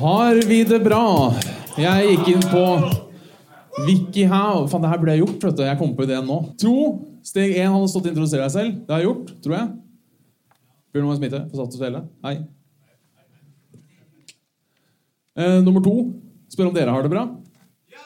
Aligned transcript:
Har 0.00 0.42
vi 0.48 0.64
det 0.66 0.80
bra? 0.84 1.04
Jeg 1.78 2.08
gikk 2.10 2.30
inn 2.34 2.44
på 2.50 2.62
WikiHow. 3.86 4.66
Faen, 4.70 4.82
det 4.82 4.90
her 4.90 5.00
burde 5.00 5.14
jeg 5.14 5.22
gjort. 5.22 5.44
vet 5.46 5.56
du. 5.58 5.62
Jeg 5.66 5.78
kom 5.80 5.94
på 5.96 6.06
ideen 6.06 6.26
nå. 6.28 6.38
To. 6.62 6.74
Steg 7.24 7.54
én 7.56 7.70
hadde 7.72 7.88
stått 7.92 8.08
og 8.08 8.10
introdusere 8.12 8.44
deg 8.44 8.52
selv. 8.54 8.74
Det 8.84 8.94
har 8.94 9.02
jeg 9.02 9.08
gjort, 9.08 9.30
tror 9.44 9.56
jeg. 9.56 9.70
Bjørn 10.94 11.16
Smithe 11.18 11.40
på 11.50 11.58
Satt 11.58 11.76
og 11.76 11.80
Svele. 11.80 12.02
Hei. 12.26 12.34
Eh, 15.34 15.60
nummer 15.66 15.82
to. 15.84 15.94
Spør 16.52 16.70
om 16.70 16.76
dere 16.76 16.94
har 16.94 17.06
det 17.06 17.10
bra. 17.14 17.24
Ja! 17.94 18.04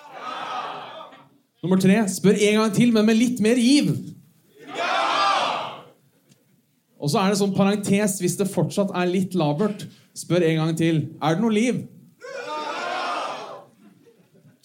Nummer 1.64 1.80
tre. 1.82 1.98
Spør 2.12 2.38
en 2.38 2.60
gang 2.62 2.76
til, 2.76 2.94
men 2.94 3.08
med 3.08 3.18
litt 3.18 3.42
mer 3.44 3.60
giv. 3.60 3.90
Og 6.98 7.12
så 7.12 7.20
er 7.22 7.30
det 7.30 7.38
sånn 7.40 7.54
parentes 7.54 8.16
hvis 8.22 8.36
det 8.40 8.48
fortsatt 8.50 8.90
er 8.96 9.10
litt 9.10 9.36
labert. 9.38 9.84
Spør 10.18 10.42
en 10.42 10.60
gang 10.62 10.74
til. 10.78 11.00
Er 11.22 11.36
det 11.36 11.44
noe 11.44 11.54
liv? 11.54 11.82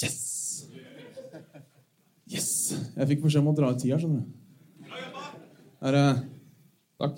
Yes! 0.01 0.17
Yes! 2.31 2.49
Jeg 2.97 3.09
fikk 3.11 3.25
beskjed 3.27 3.43
om 3.43 3.51
å 3.51 3.57
dra 3.57 3.69
ut 3.73 3.81
tida, 3.81 3.99
skjønner 4.01 4.23
du. 4.23 4.39
Er 5.83 5.97
det 5.97 6.07
Takk. 7.03 7.17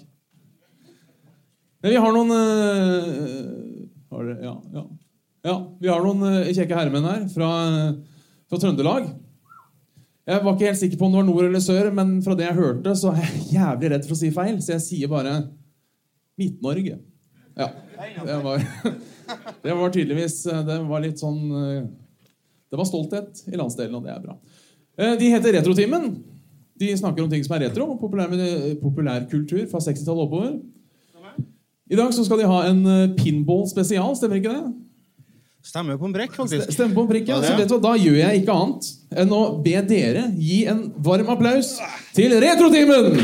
Men 1.84 1.94
vi 1.94 1.98
har 2.02 2.16
noen 2.16 2.32
uh, 2.34 3.82
har 4.16 4.30
det, 4.32 4.36
ja, 4.42 4.54
ja. 4.74 4.84
ja, 5.46 5.56
vi 5.84 5.92
har 5.92 6.02
noen 6.02 6.24
uh, 6.26 6.50
kjekke 6.50 6.80
herremenn 6.80 7.06
her 7.06 7.28
fra, 7.30 7.50
fra 8.50 8.62
Trøndelag. 8.64 9.12
Jeg 10.26 10.42
var 10.42 10.56
ikke 10.56 10.72
helt 10.72 10.82
sikker 10.82 10.98
på 10.98 11.06
om 11.06 11.14
det 11.14 11.20
var 11.20 11.28
nord 11.28 11.48
eller 11.52 11.62
sør, 11.62 11.92
men 11.94 12.16
fra 12.26 12.34
det 12.40 12.48
jeg 12.48 12.58
hørte, 12.58 12.96
så 12.98 13.14
er 13.14 13.28
jeg 13.28 13.44
jævlig 13.60 13.92
redd 13.94 14.08
for 14.08 14.16
å 14.16 14.22
si 14.24 14.32
feil, 14.34 14.58
så 14.66 14.74
jeg 14.74 14.86
sier 14.88 15.12
bare 15.12 15.36
Midt-Norge. 16.42 16.98
Ja. 17.60 17.68
Det 18.26 18.38
var, 18.44 18.64
det 19.64 19.74
var 19.80 19.94
tydeligvis 19.94 20.36
Det 20.68 20.78
var 20.90 21.04
litt 21.04 21.22
sånn 21.22 21.40
eh, 21.56 21.84
Det 22.72 22.80
var 22.80 22.88
stolthet 22.90 23.44
i 23.52 23.58
landsdelen, 23.60 23.96
og 23.98 24.06
det 24.06 24.14
er 24.16 24.24
bra. 24.24 24.38
Eh, 25.00 25.16
De 25.22 25.30
heter 25.34 25.56
Retrotimen. 25.60 26.10
De 26.76 26.90
snakker 27.00 27.24
om 27.24 27.30
ting 27.32 27.44
som 27.46 27.56
er 27.56 27.70
retro, 27.70 27.86
populær, 28.02 28.32
populærkultur 28.82 29.62
fra 29.72 29.80
60-tallet 29.80 30.26
oppover. 30.26 30.58
I 31.88 31.96
dag 31.96 32.10
så 32.18 32.26
skal 32.26 32.42
de 32.42 32.50
ha 32.50 32.64
en 32.68 32.82
eh, 32.90 33.14
pinball 33.16 33.64
spesial, 33.72 34.12
stemmer 34.20 34.42
ikke 34.42 34.56
det? 34.58 34.74
Stemmer 35.66 35.98
på 35.98 36.06
en 36.06 36.14
brekk, 36.14 36.36
faktisk. 36.38 36.70
Stemmer 36.76 36.94
på 36.98 37.06
en 37.06 37.10
brekk, 37.10 37.30
Ja, 37.32 37.40
Så 37.42 37.56
vet 37.58 37.70
du 37.72 37.78
hva, 37.78 37.82
da 37.88 37.94
gjør 37.98 38.20
jeg 38.20 38.42
ikke 38.44 38.54
annet 38.54 38.90
enn 39.24 39.32
å 39.34 39.40
be 39.66 39.80
dere 39.90 40.28
gi 40.38 40.60
en 40.70 40.84
varm 41.06 41.32
applaus 41.34 41.72
til 42.18 42.36
Retrotimen! 42.44 43.24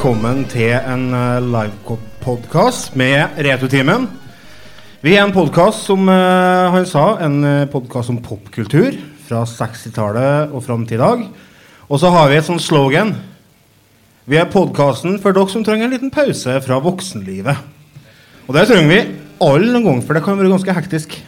Velkommen 0.00 0.46
til 0.48 0.70
en 0.72 1.10
livepodkast 1.44 2.94
med 2.96 3.34
Returtimen. 3.44 4.06
Vi 5.04 5.12
er 5.12 5.26
en 5.26 5.34
podkast 5.34 5.84
som 5.90 6.08
eh, 6.08 6.70
han 6.72 6.86
sa, 6.88 7.18
en 7.20 7.44
podkast 7.68 8.08
om 8.08 8.22
popkultur 8.24 8.96
fra 9.26 9.42
60-tallet 9.44 10.56
og 10.56 10.64
fram 10.64 10.88
til 10.88 10.96
i 10.96 11.02
dag. 11.02 11.26
Og 11.84 12.00
så 12.00 12.14
har 12.16 12.32
vi 12.32 12.40
et 12.40 12.48
sånt 12.48 12.64
slogan. 12.64 13.12
Vi 14.24 14.40
er 14.40 14.48
podkasten 14.48 15.20
for 15.20 15.36
dere 15.36 15.52
som 15.52 15.68
trenger 15.68 15.90
en 15.90 15.92
liten 15.98 16.16
pause 16.16 16.56
fra 16.64 16.80
voksenlivet. 16.80 17.60
Og 18.48 18.56
det 18.56 18.70
trenger 18.72 18.94
vi 18.94 19.02
alle 19.52 19.74
noen 19.74 19.88
gang, 19.90 20.04
for 20.06 20.16
det 20.16 20.24
kan 20.24 20.40
være 20.40 20.56
ganske 20.56 20.80
hektisk. 20.80 21.22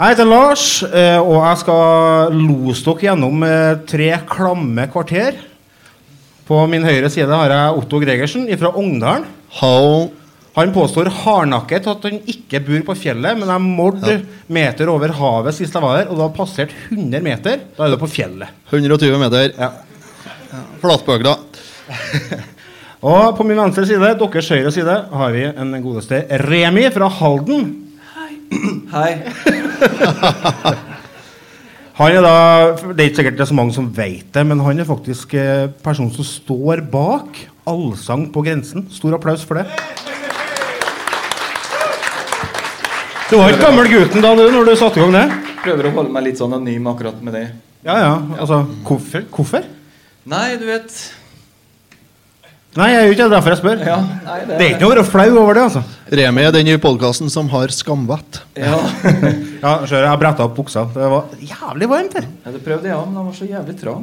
Jeg 0.00 0.14
heter 0.14 0.32
Lars, 0.32 0.78
eh, 0.88 1.20
og 1.20 1.42
jeg 1.44 1.66
skal 1.66 2.40
lose 2.40 2.88
dere 2.88 3.10
gjennom 3.10 3.50
eh, 3.52 3.82
tre 3.84 4.14
klamme 4.32 4.88
kvarter. 4.96 5.50
På 6.44 6.58
min 6.68 6.84
høyre 6.84 7.08
side 7.08 7.32
har 7.32 7.52
jeg 7.52 7.78
Otto 7.80 7.98
Gregersen 8.02 8.44
fra 8.60 8.68
Ongdalen. 8.76 9.24
Hallo. 9.62 10.10
Han 10.54 10.70
påstår 10.74 11.08
hardnakket 11.24 11.86
at 11.90 12.04
han 12.06 12.20
ikke 12.30 12.60
bor 12.62 12.82
på 12.90 12.94
fjellet, 13.00 13.38
men 13.40 13.48
jeg 13.50 13.62
målte 13.64 14.18
meter 14.52 14.92
over 14.92 15.10
havet 15.16 15.56
sist 15.56 15.74
jeg 15.74 15.82
var 15.82 15.96
her, 15.98 16.12
og 16.12 16.20
da 16.20 16.28
passert 16.36 16.70
100 16.92 17.24
meter. 17.24 17.64
Da 17.74 17.88
er 17.88 17.96
du 17.96 17.98
på 17.98 18.10
fjellet. 18.12 18.52
120 18.70 19.18
meter. 19.24 19.50
Ja. 19.56 19.72
Flatbygda. 20.84 21.34
Og 23.04 23.34
på 23.36 23.44
min 23.44 23.58
venstre 23.58 23.84
side, 23.88 24.14
deres 24.16 24.48
høyre 24.54 24.70
side, 24.72 24.94
har 25.12 25.34
vi 25.34 25.42
en 25.50 25.74
godeste 25.84 26.22
Remi 26.44 26.86
fra 26.94 27.10
Halden. 27.18 27.66
Hei. 28.14 28.32
Hei. 28.94 30.76
Han 31.94 32.10
er 32.10 32.24
da, 32.24 32.36
Det 32.90 33.04
er 33.04 33.10
ikke 33.10 33.20
sikkert 33.20 33.36
det 33.38 33.44
er 33.44 33.50
så 33.52 33.54
mange 33.54 33.74
som 33.76 33.86
vet 33.94 34.26
det, 34.34 34.42
men 34.48 34.62
han 34.66 34.82
er 34.82 34.86
faktisk 34.88 35.36
eh, 35.38 35.68
personen 35.84 36.10
som 36.14 36.26
står 36.26 36.82
bak 36.90 37.38
Allsang 37.70 38.26
på 38.34 38.42
grensen. 38.44 38.88
Stor 38.92 39.14
applaus 39.16 39.44
for 39.46 39.60
det. 39.60 39.68
Du 43.30 43.38
var 43.38 43.54
ikke 43.54 43.62
gammel 43.62 43.88
gutten 43.88 44.24
da 44.26 44.34
du, 44.36 44.42
når 44.52 44.68
du 44.68 44.74
satte 44.76 44.98
i 44.98 45.04
gang 45.04 45.14
det? 45.14 45.54
Prøver 45.62 45.88
å 45.88 45.92
holde 45.94 46.12
meg 46.12 46.26
litt 46.26 46.42
sånn 46.42 46.52
anonym 46.52 46.90
akkurat 46.90 47.22
med 47.24 47.38
det. 47.38 47.44
Ja, 47.86 47.94
ja. 48.02 48.12
Altså, 48.42 48.64
hvorfor? 48.84 49.24
hvorfor? 49.32 49.64
Nei, 50.28 50.48
du 50.60 50.66
vet 50.68 50.92
Nei, 52.74 52.88
jeg 52.90 52.98
er 52.98 53.04
jo 53.06 53.14
ikke 53.14 53.22
det, 53.22 53.30
derfor 53.36 53.52
jeg 53.52 53.58
spør. 53.60 53.82
Ja, 53.86 53.96
nei, 54.02 54.38
det, 54.42 54.56
Det 54.58 54.64
er 54.64 54.72
ikke 54.72 54.82
noe 54.82 54.88
å 54.88 54.94
være 54.96 55.06
flau 55.06 55.28
over 55.44 55.54
det, 55.54 55.66
altså. 55.68 55.82
Remi 56.18 56.42
er 56.42 56.54
den 56.56 56.70
i 56.72 56.74
podkasten 56.82 57.30
som 57.30 57.46
har 57.52 57.70
skamvett. 57.70 58.40
Ja, 58.58 58.80
Ja, 59.64 59.76
jeg 59.86 59.94
har 59.94 60.08
jeg 60.08 60.20
bretta 60.20 60.48
opp 60.48 60.56
buksa. 60.58 60.82
Det 60.90 61.10
var 61.12 61.30
jævlig 61.38 61.88
varmt 61.88 62.16
her. 62.18 62.26
ja 62.44 62.54
det 62.56 62.62
prøvde 62.66 62.90
jeg 62.90 62.96
òg, 62.98 63.06
men 63.06 63.20
den 63.20 63.28
var 63.30 63.36
så 63.38 63.46
jævlig 63.48 63.76
trang. 63.78 64.02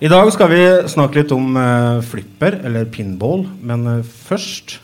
I 0.00 0.08
dag 0.08 0.30
skal 0.32 0.52
vi 0.54 0.62
snakke 0.88 1.18
litt 1.20 1.34
om 1.34 1.58
uh, 1.58 1.98
flipper, 2.06 2.60
eller 2.64 2.86
pinball. 2.94 3.44
Men 3.60 3.84
uh, 3.90 4.14
først 4.30 4.78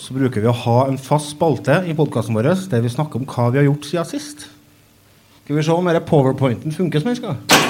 så 0.00 0.16
bruker 0.16 0.44
vi 0.44 0.52
å 0.52 0.56
ha 0.66 0.78
en 0.90 1.00
fast 1.00 1.32
spalte 1.34 1.80
i 1.88 1.96
podkasten 1.96 2.36
vår 2.36 2.52
der 2.68 2.84
vi 2.84 2.92
snakker 2.92 3.20
om 3.20 3.26
hva 3.28 3.48
vi 3.48 3.62
har 3.62 3.70
gjort 3.70 3.88
siden 3.88 4.12
sist. 4.12 4.46
Skal 5.42 5.56
vi 5.56 5.66
se 5.66 5.74
om 5.74 5.88
denne 5.88 6.04
powerpointen 6.04 6.76
funker 6.76 7.02
som 7.02 7.10
den 7.10 7.18
skal. 7.18 7.69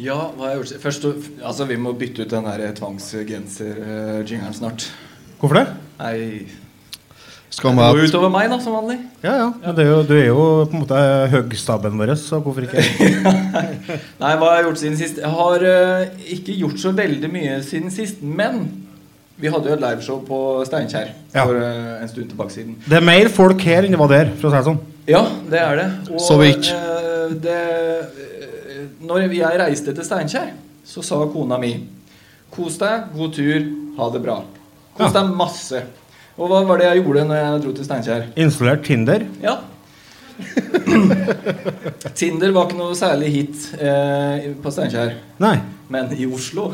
Ja, 0.00 0.16
hva 0.32 0.46
har 0.46 0.54
jeg 0.54 0.62
gjort? 0.62 0.82
Først, 0.82 1.06
altså, 1.44 1.64
Vi 1.68 1.76
må 1.76 1.92
bytte 1.92 2.24
ut 2.24 2.30
den 2.32 2.46
der 2.48 2.72
tvangsgenser-jingeren 2.78 4.54
snart. 4.56 4.86
Hvorfor 5.40 5.58
det? 5.58 5.66
Nei 5.98 6.46
Skal 7.52 7.74
Det 7.76 7.76
går 7.76 8.06
utover 8.08 8.30
meg, 8.32 8.46
da, 8.48 8.56
som 8.62 8.72
vanlig. 8.72 8.96
Ja, 9.20 9.34
ja. 9.36 9.48
Men 9.60 9.74
det 9.76 9.84
er 9.84 9.90
jo, 9.90 9.98
du 10.08 10.14
er 10.16 10.28
jo 10.30 10.44
på 10.64 10.78
en 10.78 10.84
måte 10.86 11.00
høgstabben 11.34 11.98
vår, 12.00 12.14
så 12.16 12.38
hvorfor 12.40 12.64
ikke? 12.64 12.80
Nei, 14.22 14.30
hva 14.40 14.46
har 14.46 14.56
jeg 14.56 14.64
gjort 14.70 14.80
siden 14.80 14.96
sist? 14.96 15.20
Jeg 15.20 15.32
har 15.36 15.66
uh, 15.66 16.22
ikke 16.32 16.56
gjort 16.62 16.80
så 16.80 16.94
veldig 16.96 17.28
mye 17.34 17.58
siden 17.66 17.92
sist, 17.92 18.24
men 18.24 18.64
vi 19.36 19.52
hadde 19.52 19.68
jo 19.68 19.76
et 19.76 19.84
liveshow 19.84 20.22
på 20.24 20.38
Steinkjer 20.64 21.12
Ja. 21.34 21.44
for 21.44 21.60
uh, 21.60 22.00
en 22.00 22.08
stund 22.08 22.32
tilbake 22.32 22.56
siden. 22.56 22.78
Det 22.88 22.96
er 22.96 23.04
mer 23.04 23.28
folk 23.28 23.60
her 23.68 23.84
enn 23.84 23.92
det 23.92 24.00
var 24.00 24.14
der, 24.14 24.32
for 24.38 24.48
å 24.48 24.54
si 24.54 24.56
det 24.56 24.66
sånn. 24.70 24.80
Ja, 25.12 25.22
det 25.52 25.60
er 25.60 25.80
det. 25.82 25.88
Og, 26.08 26.24
Så 26.24 26.40
vidt. 26.40 26.72
Uh, 26.72 27.36
det 27.42 27.60
eh, 27.60 28.51
Når 29.02 29.32
jeg 29.34 29.58
reiste 29.58 29.92
til 29.96 30.06
Steinkjer, 30.06 30.52
så 30.86 31.02
sa 31.02 31.18
kona 31.32 31.58
mi 31.58 31.72
Kos 32.52 32.76
deg, 32.78 33.08
god 33.16 33.32
tur, 33.32 33.62
ha 33.96 34.08
det 34.12 34.20
bra. 34.22 34.34
Kos 34.98 35.14
deg 35.14 35.30
masse. 35.34 35.78
Og 36.36 36.50
hva 36.50 36.60
var 36.68 36.80
det 36.80 36.90
jeg 36.90 37.00
gjorde 37.00 37.24
når 37.30 37.38
jeg 37.40 37.62
dro 37.64 37.72
til 37.78 37.86
Steinkjer? 37.86 38.26
Installert 38.44 38.84
Tinder. 38.84 39.24
Ja. 39.42 39.56
Tinder 42.18 42.52
var 42.52 42.68
ikke 42.68 42.78
noe 42.78 42.96
særlig 42.98 43.30
hit 43.32 43.64
eh, 43.80 44.52
på 44.60 44.72
Steinkjer. 44.74 45.16
Nei. 45.42 45.56
Men 45.92 46.12
i 46.16 46.28
Oslo 46.28 46.70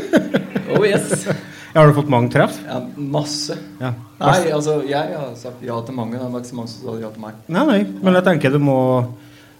Oh 0.76 0.84
yes. 0.84 1.26
Har 1.72 1.88
du 1.88 1.96
fått 1.96 2.12
mange 2.12 2.30
treff? 2.32 2.60
Ja, 2.66 2.78
masse. 2.96 3.56
Ja. 3.80 3.94
Nei, 4.20 4.36
altså, 4.52 4.78
jeg 4.88 5.16
har 5.16 5.32
sagt 5.38 5.64
ja 5.64 5.80
til 5.84 5.96
mange. 5.96 6.18
Det 6.20 6.28
var 6.32 6.44
ikke 6.44 6.52
så 6.52 6.60
mange 6.60 6.72
som 6.72 6.86
sa 6.86 7.00
ja 7.00 7.10
til 7.12 7.24
meg. 7.24 7.40
Nei, 7.52 7.64
nei, 7.68 7.80
men 8.02 8.16
jeg 8.16 8.26
tenker 8.26 8.54
du 8.54 8.60
må 8.64 8.78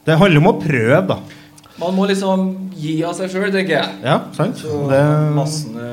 Det 0.06 0.17
handler 0.20 0.43
om 0.44 0.53
å 0.53 0.56
prøve, 0.61 1.03
da. 1.11 1.19
Man 1.81 1.93
må 1.96 2.06
liksom 2.08 2.46
gi 2.76 2.96
av 3.05 3.12
seg 3.19 3.28
sjøl, 3.32 3.50
tenker 3.52 3.76
jeg. 3.76 3.96
Ja, 4.06 4.20
sant? 4.37 4.56
Så 4.62 4.87
Det, 4.90 5.02
massene 5.37 5.90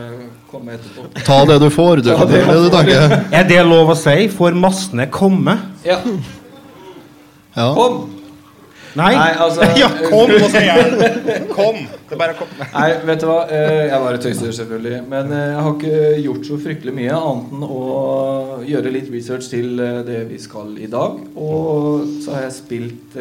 kommer 0.52 0.78
etterpå. 0.78 1.10
Ta 1.28 1.42
det 1.50 1.60
du 1.60 1.70
får, 1.74 2.04
du. 2.06 2.10
Det 2.14 2.16
er 2.16 2.32
det 2.32 2.72
du 2.72 3.38
er 3.42 3.48
det 3.52 3.62
lov 3.68 3.92
å 3.92 3.98
si? 4.00 4.18
Får 4.32 4.56
massene 4.56 5.10
komme? 5.12 5.58
Ja, 5.88 6.00
Ja. 7.54 7.74
kom! 7.78 8.06
Nei. 8.96 9.10
Nei, 9.18 9.30
altså 9.42 9.66
Ja, 9.82 9.88
kom, 10.10 10.30
nå 10.30 10.48
sier 10.54 10.68
jeg. 10.70 11.38
Kom. 11.50 11.80
Det 11.82 12.14
er 12.14 12.20
bare 12.22 12.36
kom. 12.38 12.50
Nei, 12.62 12.88
vet 13.10 13.24
du 13.24 13.28
hva? 13.30 13.40
Eh, 13.50 13.88
Jeg 13.90 14.02
bare 14.06 14.20
tøyser, 14.22 14.52
selvfølgelig. 14.54 15.00
Men 15.10 15.32
eh, 15.34 15.46
jeg 15.50 15.64
har 15.66 15.72
ikke 15.74 16.02
gjort 16.28 16.50
så 16.50 16.60
fryktelig 16.62 16.94
mye 17.00 17.16
annet 17.18 17.56
enn 17.58 17.64
å 17.66 17.80
gjøre 18.70 18.94
litt 18.94 19.10
research 19.14 19.50
til 19.50 19.82
eh, 19.82 20.02
det 20.06 20.20
vi 20.30 20.38
skal 20.42 20.76
i 20.78 20.90
dag. 20.94 21.18
Og 21.34 22.06
så 22.22 22.36
har 22.38 22.46
jeg 22.48 22.56
spilt 22.60 23.18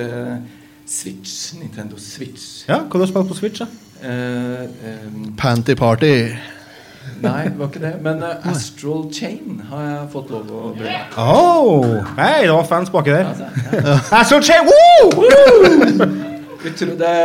Switch. 0.87 1.53
Nintendo 1.61 1.97
Switch. 1.99 2.65
Ja, 2.69 2.81
hva 2.85 2.99
har 2.99 3.07
du 3.07 3.13
spilt 3.13 3.29
på 3.31 3.37
Switch? 3.39 3.63
da? 3.63 3.67
Eh, 4.03 4.67
um, 5.07 5.35
Panty 5.39 5.75
party. 5.79 6.15
nei, 7.23 7.45
det 7.49 7.59
var 7.59 7.69
ikke 7.71 7.83
det. 7.83 7.93
Men 8.03 8.23
uh, 8.23 8.47
Astral 8.51 9.09
Chain 9.15 9.61
har 9.71 9.85
jeg 9.89 10.09
fått 10.13 10.31
lov 10.35 10.51
å 10.51 10.73
bruke. 10.75 10.99
Oh, 11.19 11.97
hei, 12.19 12.43
det 12.47 12.53
var 12.55 12.67
fans 12.71 12.91
baki 12.95 13.15
der. 13.15 13.31
Altså, 13.31 13.49
ja. 13.79 13.97
Astral 14.21 14.43
Chain! 14.43 14.69
Woo! 14.69 15.11
woo! 15.23 16.11
Det, 16.63 17.17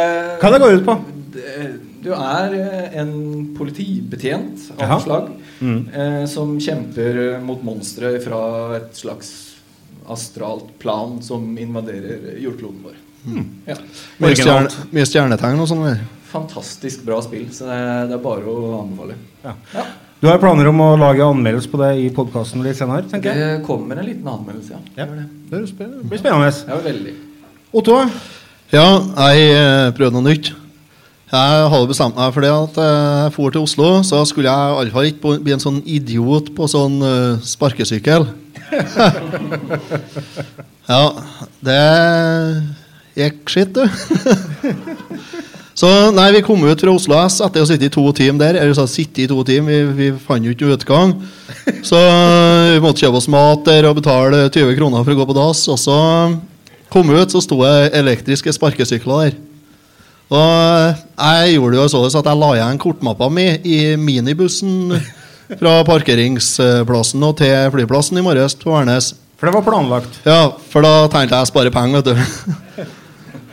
Hva 0.41 0.49
det 0.53 0.61
går 0.63 0.79
ut 0.79 0.85
på? 0.87 0.95
det- 1.35 1.75
Du 2.07 2.11
er 2.13 2.53
eh, 2.55 2.99
en 3.01 3.09
politibetjent 3.57 4.69
av 4.77 4.87
noe 4.89 5.01
slag 5.03 5.29
Mm. 5.59 5.89
eh, 5.89 6.25
som 6.29 6.51
kjemper 6.61 7.17
eh, 7.33 7.39
mot 7.41 7.63
monstre 7.65 8.11
fra 8.21 8.75
et 8.77 8.93
slags 8.95 9.31
astralt 10.07 10.67
plan 10.79 11.15
som 11.25 11.57
invaderer 11.57 12.37
jordkloden 12.39 12.83
vår. 12.85 12.93
Ja. 13.67 13.77
Mye, 14.21 14.35
stjerne, 14.37 14.87
mye 14.93 15.07
stjernetegn 15.07 15.63
og 15.63 15.69
sånn. 15.71 15.85
Fantastisk 16.31 17.05
bra 17.07 17.21
spill, 17.23 17.47
så 17.55 17.69
det 17.69 17.77
er, 17.77 18.03
det 18.11 18.17
er 18.17 18.23
bare 18.23 18.51
å 18.51 18.81
anbefale. 18.81 19.17
Ja. 19.43 19.55
Ja. 19.73 19.85
Du 20.17 20.25
har 20.25 20.39
planer 20.41 20.65
om 20.71 20.79
å 20.81 20.95
lage 20.97 21.21
anmeldelse 21.21 21.69
på 21.69 21.77
det 21.77 21.91
i 22.01 22.07
podkasten 22.13 22.63
litt 22.65 22.79
senere? 22.79 23.05
tenker 23.05 23.35
jeg? 23.35 23.59
Det 23.59 23.65
kommer 23.67 23.99
en 24.01 24.07
liten 24.07 24.25
anmeldelse, 24.31 24.73
ja. 24.73 24.79
Ja. 24.97 25.05
Det. 25.11 25.27
Det 25.51 25.59
blir 25.59 25.67
spennende. 25.69 26.01
Det 26.01 26.13
blir 26.13 26.21
spennende. 26.23 26.53
Ja, 26.67 26.79
veldig. 26.87 27.13
Otto? 27.77 27.99
Ja, 28.73 28.87
jeg 29.27 29.51
eh, 29.53 29.91
prøvde 29.95 30.17
noe 30.17 30.25
nytt. 30.25 30.49
Jeg 31.27 31.69
hadde 31.69 31.91
bestemt 31.91 32.17
meg 32.17 32.33
for 32.33 32.43
det 32.43 32.49
at 32.55 32.79
eh, 32.81 33.13
jeg 33.27 33.35
for 33.35 33.53
til 33.53 33.67
Oslo, 33.67 33.91
så 34.07 34.23
skulle 34.25 34.49
jeg 34.49 34.73
iallfall 34.73 35.09
ikke 35.11 35.37
bli 35.45 35.53
en 35.53 35.61
sånn 35.61 35.79
idiot 35.85 36.49
på 36.57 36.65
sånn 36.71 36.97
eh, 37.03 37.45
sparkesykkel. 37.45 38.25
ja, 40.91 41.03
det 41.67 41.81
gikk 43.17 43.51
skitt, 43.51 43.77
du. 43.77 43.83
så 45.81 45.89
nei, 46.15 46.29
vi 46.37 46.43
kom 46.45 46.63
ut 46.65 46.83
fra 46.83 46.93
Oslo 46.93 47.17
S 47.23 47.39
etter 47.45 47.63
å 47.63 47.65
ha 47.65 47.69
sittet 47.69 47.89
i 47.89 47.93
to 47.93 48.05
timer 48.17 48.43
der. 48.45 48.61
Eller 48.61 48.77
så 48.77 48.87
sitte 48.89 49.25
i 49.25 49.29
to 49.29 49.39
timer, 49.47 49.89
vi, 49.91 50.11
vi 50.11 50.25
fant 50.27 50.45
jo 50.45 50.53
ikke 50.53 50.75
utgang. 50.77 51.15
Så 51.85 51.99
eh, 51.99 52.75
vi 52.75 52.83
måtte 52.83 53.03
kjøpe 53.03 53.21
oss 53.21 53.31
mat 53.31 53.65
der 53.67 53.89
og 53.89 53.97
betale 53.99 54.45
20 54.47 54.77
kroner 54.79 55.03
for 55.03 55.15
å 55.15 55.19
gå 55.19 55.27
på 55.29 55.37
dass. 55.37 55.65
Og 55.73 55.81
så 55.81 55.97
kom 56.93 57.09
vi 57.09 57.19
ut, 57.19 57.33
så 57.33 57.43
sto 57.43 57.61
det 57.65 57.91
elektriske 57.97 58.53
sparkesykler 58.55 59.27
der. 59.27 59.37
Og 60.27 60.97
jeg 61.15 61.53
gjorde 61.55 61.77
det 61.77 61.79
jo 61.79 61.91
sånn 61.93 62.09
at 62.09 62.27
jeg 62.27 62.39
la 62.41 62.49
igjen 62.57 62.81
kortmappa 62.83 63.29
mi 63.31 63.45
i 63.63 63.79
minibussen 63.99 64.91
fra 65.55 65.79
parkeringsplassen 65.87 67.23
og 67.23 67.37
til 67.39 67.71
flyplassen 67.71 68.19
i 68.19 68.25
morges 68.25 68.57
på 68.59 68.73
Værnes. 68.73 69.13
For 69.37 69.47
det 69.47 69.53
var 69.53 69.63
planlagt. 69.67 70.19
Ja, 70.25 70.49
for 70.71 70.83
da 70.83 71.05
tenkte 71.13 71.37
jeg 71.37 71.45
å 71.45 71.49
spare 71.51 71.71
penger, 71.71 72.01
vet 72.01 72.17
du. 72.17 72.87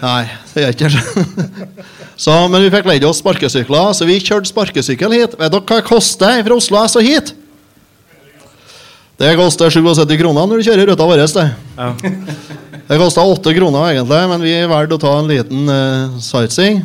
Nei, 0.05 0.25
det 0.53 0.65
gjør 0.65 0.75
ikke 0.75 0.89
det. 0.93 1.69
Så, 2.25 2.35
men 2.53 2.63
vi 2.63 2.71
fikk 2.71 2.87
leid 2.87 3.05
oss 3.09 3.19
sparkesykler, 3.23 3.95
så 3.97 4.07
vi 4.07 4.21
kjørte 4.23 4.47
sparkesykkel 4.51 5.15
hit. 5.17 5.33
Vet 5.41 5.51
dere 5.51 5.65
hva 5.65 5.81
det 5.81 5.87
koster 5.89 6.45
fra 6.47 6.59
Oslo 6.61 6.79
S 6.85 6.95
og 7.01 7.07
hit? 7.07 7.33
Det 9.19 9.33
koster 9.39 9.71
77 9.71 10.17
kroner 10.21 10.47
når 10.51 10.61
du 10.61 10.67
kjører 10.67 10.91
ruta 10.91 11.07
vår. 11.07 11.23
Det. 11.35 11.47
Ja. 11.79 11.89
det 12.91 12.99
kosta 13.01 13.25
8 13.31 13.55
kroner 13.57 13.93
egentlig, 13.93 14.21
men 14.31 14.45
vi 14.47 14.55
valgte 14.71 14.99
å 14.99 15.03
ta 15.03 15.13
en 15.21 15.31
liten 15.31 15.71
uh, 15.71 16.17
sightseeing. 16.23 16.83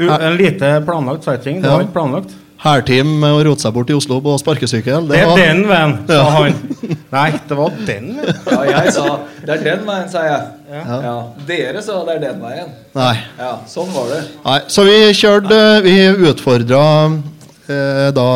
En 0.00 0.36
lite 0.38 0.72
planlagt 0.86 1.26
sighting. 1.26 1.60
Det 1.62 1.68
Ja. 1.70 1.74
var 1.76 1.86
ikke 1.86 1.96
planlagt. 1.98 2.34
Hælteam 2.60 3.08
med 3.22 3.32
å 3.32 3.44
rote 3.46 3.62
seg 3.64 3.72
bort 3.72 3.88
i 3.88 3.94
Oslo 3.96 4.18
på 4.20 4.34
sparkesykkel. 4.42 5.06
Det 5.08 5.16
er 5.22 5.26
var- 5.30 5.38
den 5.40 5.62
veien, 5.68 5.94
sa 6.06 6.12
Ja. 6.12 6.24
han. 6.34 6.58
Nei, 7.16 7.30
det 7.48 7.56
var 7.56 7.70
den 7.86 8.10
veien. 8.18 8.36
Ja, 8.50 8.58
jeg 8.68 8.92
sa 8.92 9.06
det 9.46 9.54
er 9.54 9.64
den 9.64 9.86
veien, 9.86 10.08
sa 10.12 10.24
jeg. 10.26 10.42
Ja. 10.70 11.00
Ja. 11.06 11.14
Dere 11.48 11.82
sa 11.82 12.04
det 12.04 12.16
er 12.18 12.20
den 12.26 12.40
veien. 12.44 12.68
Nei. 12.94 13.14
Ja, 13.38 13.52
sånn 13.66 13.88
var 13.94 14.08
det. 14.12 14.20
Nei, 14.44 14.58
så 14.68 14.84
vi 14.84 14.98
kjørte 15.16 15.60
Vi 15.86 15.96
utfordra 16.28 16.82
eh, 17.70 18.10
da 18.12 18.28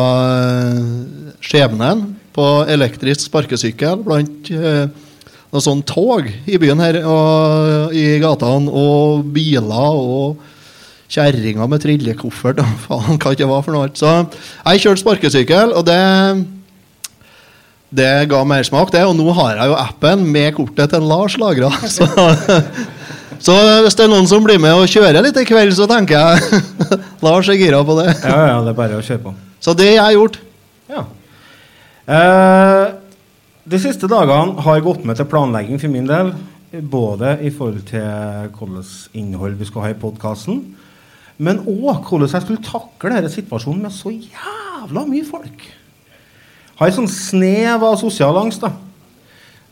skjebnen 1.45 2.01
på 2.35 2.45
elektrisk 2.71 3.27
sparkesykkel 3.29 4.01
blant 4.03 4.49
eh, 4.51 4.87
noe 5.53 5.61
sånn 5.63 5.83
tog 5.87 6.25
i 6.49 6.57
byen 6.59 6.81
her 6.83 6.97
og 7.07 7.93
i 7.95 8.17
gatene, 8.19 8.67
og 8.73 9.23
biler 9.35 10.01
og 10.01 10.41
kjerringer 11.11 11.69
med 11.69 11.83
trillekoffert 11.83 12.61
og 12.63 12.75
faen 12.87 13.21
hva 13.21 13.33
det 13.37 13.49
var 13.49 13.63
for 13.65 13.75
noe. 13.77 13.93
Så 13.93 14.11
jeg 14.11 14.85
kjørte 14.85 15.03
sparkesykkel, 15.03 15.75
og 15.75 15.87
det 15.87 16.01
det 17.95 18.27
ga 18.27 18.41
mersmak, 18.47 18.91
det. 18.91 19.05
Og 19.07 19.15
nå 19.15 19.29
har 19.37 19.59
jeg 19.59 19.71
jo 19.71 19.77
appen 19.79 20.25
med 20.31 20.55
kortet 20.57 20.91
til 20.91 21.05
Lars 21.07 21.37
lagra. 21.39 21.71
Så, 21.95 22.07
så 23.51 23.53
hvis 23.83 23.97
det 23.97 24.05
er 24.05 24.09
noen 24.09 24.27
som 24.29 24.43
blir 24.45 24.57
med 24.63 24.73
og 24.73 24.87
kjører 24.89 25.19
litt 25.21 25.37
i 25.37 25.43
kveld, 25.45 25.73
så 25.75 25.85
tenker 25.91 26.15
jeg 26.17 26.61
Lars 27.25 27.49
er 27.51 27.59
gira 27.59 27.81
på 27.85 27.97
det. 27.99 28.07
Ja, 28.23 28.37
ja, 28.47 28.55
det 28.63 28.71
er 28.71 28.77
bare 28.77 28.99
å 28.99 29.03
kjøre 29.03 29.21
på. 29.25 29.33
Så 29.61 29.75
det 29.77 29.89
har 29.91 30.07
jeg 30.07 30.17
gjort. 30.17 30.39
Ja. 30.89 31.03
Eh, 32.15 32.85
de 33.75 33.81
siste 33.81 34.09
dagene 34.09 34.63
har 34.65 34.83
gått 34.85 35.03
med 35.05 35.19
til 35.19 35.27
planlegging 35.29 35.81
for 35.83 35.93
min 35.93 36.07
del. 36.09 36.31
Både 36.71 37.35
i 37.45 37.51
forhold 37.53 37.85
til 37.91 38.07
hvilket 38.55 39.19
innhold 39.19 39.59
vi 39.59 39.67
skal 39.67 39.85
ha 39.85 39.91
i 39.93 39.99
podkasten, 39.99 40.63
men 41.37 41.59
òg 41.67 42.05
hvordan 42.07 42.31
jeg 42.31 42.45
skulle 42.45 42.63
takle 42.63 43.11
denne 43.17 43.31
situasjonen 43.31 43.81
med 43.83 43.93
så 43.93 44.13
jævla 44.13 45.03
mye 45.09 45.25
folk. 45.27 45.65
Har 46.79 46.91
en 46.91 46.97
sånn 47.01 47.11
snev 47.11 47.83
av 47.87 47.97
sosial 47.99 48.37
angst, 48.39 48.63
da. 48.63 48.71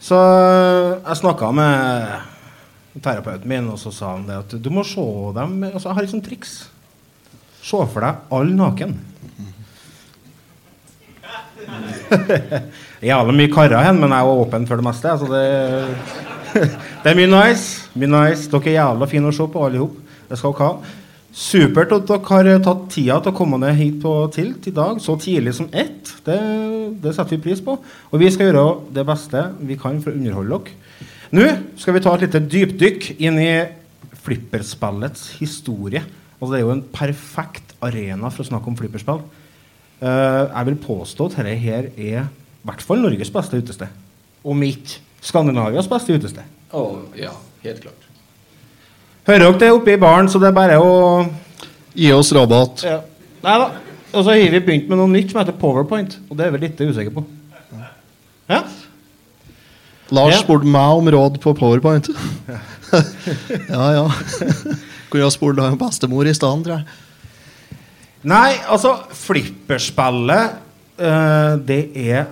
Så 0.04 0.18
jeg 0.18 1.20
snakka 1.22 1.52
med 1.56 3.00
terapeuten 3.04 3.48
min, 3.50 3.70
og 3.72 3.80
så 3.80 3.92
sa 3.96 4.14
han 4.18 4.28
det 4.28 4.40
at 4.42 4.56
du 4.60 4.70
må 4.74 4.84
se 4.86 5.04
dem 5.36 5.56
altså, 5.70 5.88
Jeg 5.90 5.96
har 5.96 6.04
et 6.04 6.12
sånt 6.12 6.28
triks. 6.28 6.52
Se 7.64 7.80
for 7.80 8.04
deg 8.04 8.34
alle 8.36 8.56
naken. 8.60 8.98
Jævlig 13.10 13.36
mye 13.40 13.52
karer 13.52 13.86
hen, 13.88 14.00
men 14.02 14.12
jeg 14.12 14.20
er 14.20 14.42
åpen 14.44 14.68
for 14.68 14.80
det 14.80 14.88
meste. 14.88 15.16
Så 15.20 15.30
det, 15.32 15.46
det 17.04 17.14
er 17.14 17.20
mye 17.20 17.32
nice. 17.32 17.88
Mye 17.96 18.12
nice. 18.12 18.50
Dere 18.52 18.68
er 18.74 18.78
jævla 18.82 19.08
fine 19.12 19.32
å 19.32 19.36
se 19.36 19.48
på, 19.48 19.64
alle 19.64 19.80
sammen. 19.80 20.20
Det 20.28 20.40
skal 20.40 20.54
dere 20.58 20.68
ha. 20.68 21.00
Supert 21.34 21.90
at 21.96 22.06
dere 22.06 22.54
har 22.54 22.62
tatt 22.62 22.84
tida 22.94 23.16
til 23.24 23.34
å 23.34 23.38
komme 23.38 23.58
ned 23.58 23.74
hit 23.80 23.96
på 24.04 24.12
Tilt 24.36 24.68
i 24.70 24.74
dag, 24.76 25.00
så 25.02 25.16
tidlig 25.18 25.56
som 25.58 25.70
ett. 25.74 26.12
Det, 26.28 26.38
det 27.02 27.14
setter 27.16 27.40
vi 27.40 27.46
pris 27.48 27.64
på. 27.66 27.74
Og 27.82 28.22
vi 28.22 28.30
skal 28.30 28.52
gjøre 28.52 28.66
det 28.94 29.06
beste 29.08 29.42
vi 29.66 29.78
kan 29.82 29.98
for 30.04 30.14
å 30.14 30.20
underholde 30.20 30.60
dere. 30.68 31.08
Nå 31.34 31.48
skal 31.82 31.96
vi 31.96 32.04
ta 32.06 32.14
et 32.14 32.28
lite 32.28 32.44
dypdykk 32.46 33.08
inn 33.26 33.40
i 33.42 33.54
flipperspillets 34.24 35.32
historie. 35.40 36.04
Altså, 36.38 36.52
det 36.52 36.60
er 36.60 36.66
jo 36.68 36.76
en 36.76 36.86
perfekt 36.94 37.74
arena 37.82 38.30
for 38.30 38.46
å 38.46 38.52
snakke 38.52 38.70
om 38.70 38.78
flipperspill. 38.78 39.26
Eh, 40.04 40.44
jeg 40.44 40.70
vil 40.70 40.80
påstå 40.86 41.32
at 41.32 41.40
dette 41.40 41.58
her 41.64 41.90
er 41.90 41.90
i 41.98 42.14
hvert 42.68 42.86
fall 42.86 43.02
Norges 43.02 43.34
beste 43.34 43.58
utested. 43.58 44.02
Om 44.46 44.66
ikke 44.70 45.02
Skandinavias 45.24 45.90
beste 45.90 46.14
utested. 46.14 46.46
Oh, 46.76 47.08
ja, 47.18 47.34
helt 47.64 47.82
klart. 47.82 48.03
Hører 49.28 49.46
dere 49.46 49.60
det 49.62 49.72
oppe 49.72 49.94
i 49.94 50.00
baren, 50.00 50.28
så 50.30 50.40
det 50.42 50.50
er 50.52 50.56
bare 50.58 50.80
å 50.84 50.94
Gi 51.96 52.10
oss 52.12 52.32
rabatt. 52.34 52.82
ja. 52.84 53.02
Nei 53.44 53.58
da. 53.60 53.68
Og 54.14 54.24
så 54.24 54.32
har 54.34 54.52
vi 54.54 54.60
begynt 54.62 54.90
med 54.90 54.98
noe 54.98 55.10
nytt 55.12 55.32
som 55.32 55.40
heter 55.42 55.56
Powerpoint. 55.58 56.18
Og 56.30 56.38
det 56.38 56.46
er 56.46 56.52
vi 56.56 56.62
litt 56.64 56.80
usikker 56.80 57.14
på. 57.14 57.24
Ja? 58.50 58.64
Lars 60.14 60.36
Ja. 60.36 60.42
spurte 60.42 60.66
meg 60.70 60.98
om 61.00 61.10
råd 61.10 61.40
på 61.42 61.54
Powerpoint. 61.58 62.10
ja, 63.70 63.86
ja. 63.98 64.06
Kunne 65.10 65.24
ha 65.26 65.30
spurt 65.34 65.58
bestemor 65.80 66.26
i 66.30 66.34
stedet, 66.34 66.66
tror 66.66 66.78
jeg. 66.78 66.86
Nei, 68.24 68.54
altså 68.72 68.94
Flipperspillet 69.12 70.54
uh, 71.02 71.58
Det 71.60 71.82
er 72.00 72.30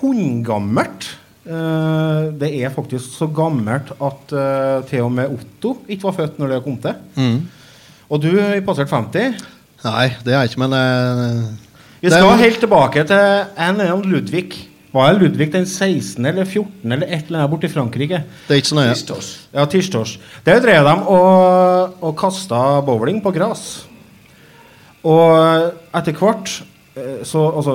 hundgammelt 0.00 1.10
Eh, 1.46 2.22
det 2.40 2.48
er 2.58 2.72
faktisk 2.74 3.12
så 3.20 3.28
gammelt 3.30 3.92
at 4.02 4.32
uh, 4.34 4.80
til 4.88 5.04
og 5.06 5.12
med 5.14 5.30
Otto 5.30 5.76
ikke 5.86 6.08
var 6.08 6.16
født 6.16 6.38
når 6.42 6.54
det 6.56 6.62
kom 6.64 6.78
til. 6.82 6.96
Mm. 7.14 7.36
Og 8.10 8.22
du 8.22 8.32
er 8.38 8.60
passert 8.66 8.90
50. 8.90 9.44
Nei, 9.86 10.06
det 10.24 10.32
er 10.34 10.40
jeg 10.42 10.50
ikke, 10.50 10.62
men 10.64 10.74
uh, 10.74 11.44
Vi 12.00 12.08
Det 12.08 12.12
er 12.12 12.18
skal 12.18 12.32
jo- 12.32 12.40
helt 12.42 12.58
tilbake 12.64 13.04
til 13.06 13.20
en 13.22 13.76
eller 13.76 13.92
annen 13.94 14.10
Ludvig. 14.10 14.48
Var 14.96 15.12
det 15.12 15.20
Ludvig 15.22 15.50
den 15.52 15.66
16. 15.68 16.24
eller 16.26 16.44
14. 16.48 16.92
eller 16.92 17.06
et 17.06 17.26
eller 17.28 17.42
annet 17.44 17.50
borte 17.52 17.68
i 17.68 17.72
Frankrike? 17.72 18.22
det 18.48 18.54
er 18.54 18.60
ikke 18.62 18.68
så 18.72 18.78
nøye. 18.78 18.94
Tirsdags. 18.94 19.28
Ja, 19.54 19.64
tirsdags. 19.66 20.18
Der 20.46 20.60
drev 20.64 20.84
de 20.88 20.94
og, 21.12 21.94
og 22.02 22.16
kasta 22.18 22.80
bowling 22.86 23.20
på 23.22 23.30
gress. 23.34 23.84
Og 25.04 25.72
etter 25.94 26.16
hvert 26.16 26.48
så 27.28 27.42
Altså, 27.52 27.74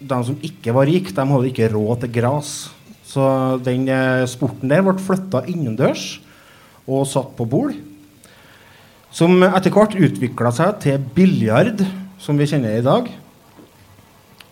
de 0.00 0.18
som 0.24 0.36
ikke 0.46 0.72
var 0.76 0.86
rike, 0.86 1.10
de 1.16 1.26
hadde 1.26 1.48
ikke 1.50 1.68
råd 1.74 2.00
til 2.04 2.12
gress. 2.14 2.70
Så 3.14 3.24
den 3.62 3.86
eh, 3.86 4.24
sporten 4.26 4.70
der 4.72 4.82
ble 4.82 4.96
flytta 4.98 5.44
innendørs 5.50 6.16
og 6.90 7.06
satt 7.06 7.34
på 7.38 7.46
bol. 7.48 7.74
Som 9.14 9.38
etter 9.46 9.70
hvert 9.70 9.94
utvikla 9.94 10.50
seg 10.54 10.80
til 10.82 11.04
biljard, 11.14 11.84
som 12.18 12.38
vi 12.40 12.48
kjenner 12.50 12.80
i 12.80 12.84
dag. 12.84 13.06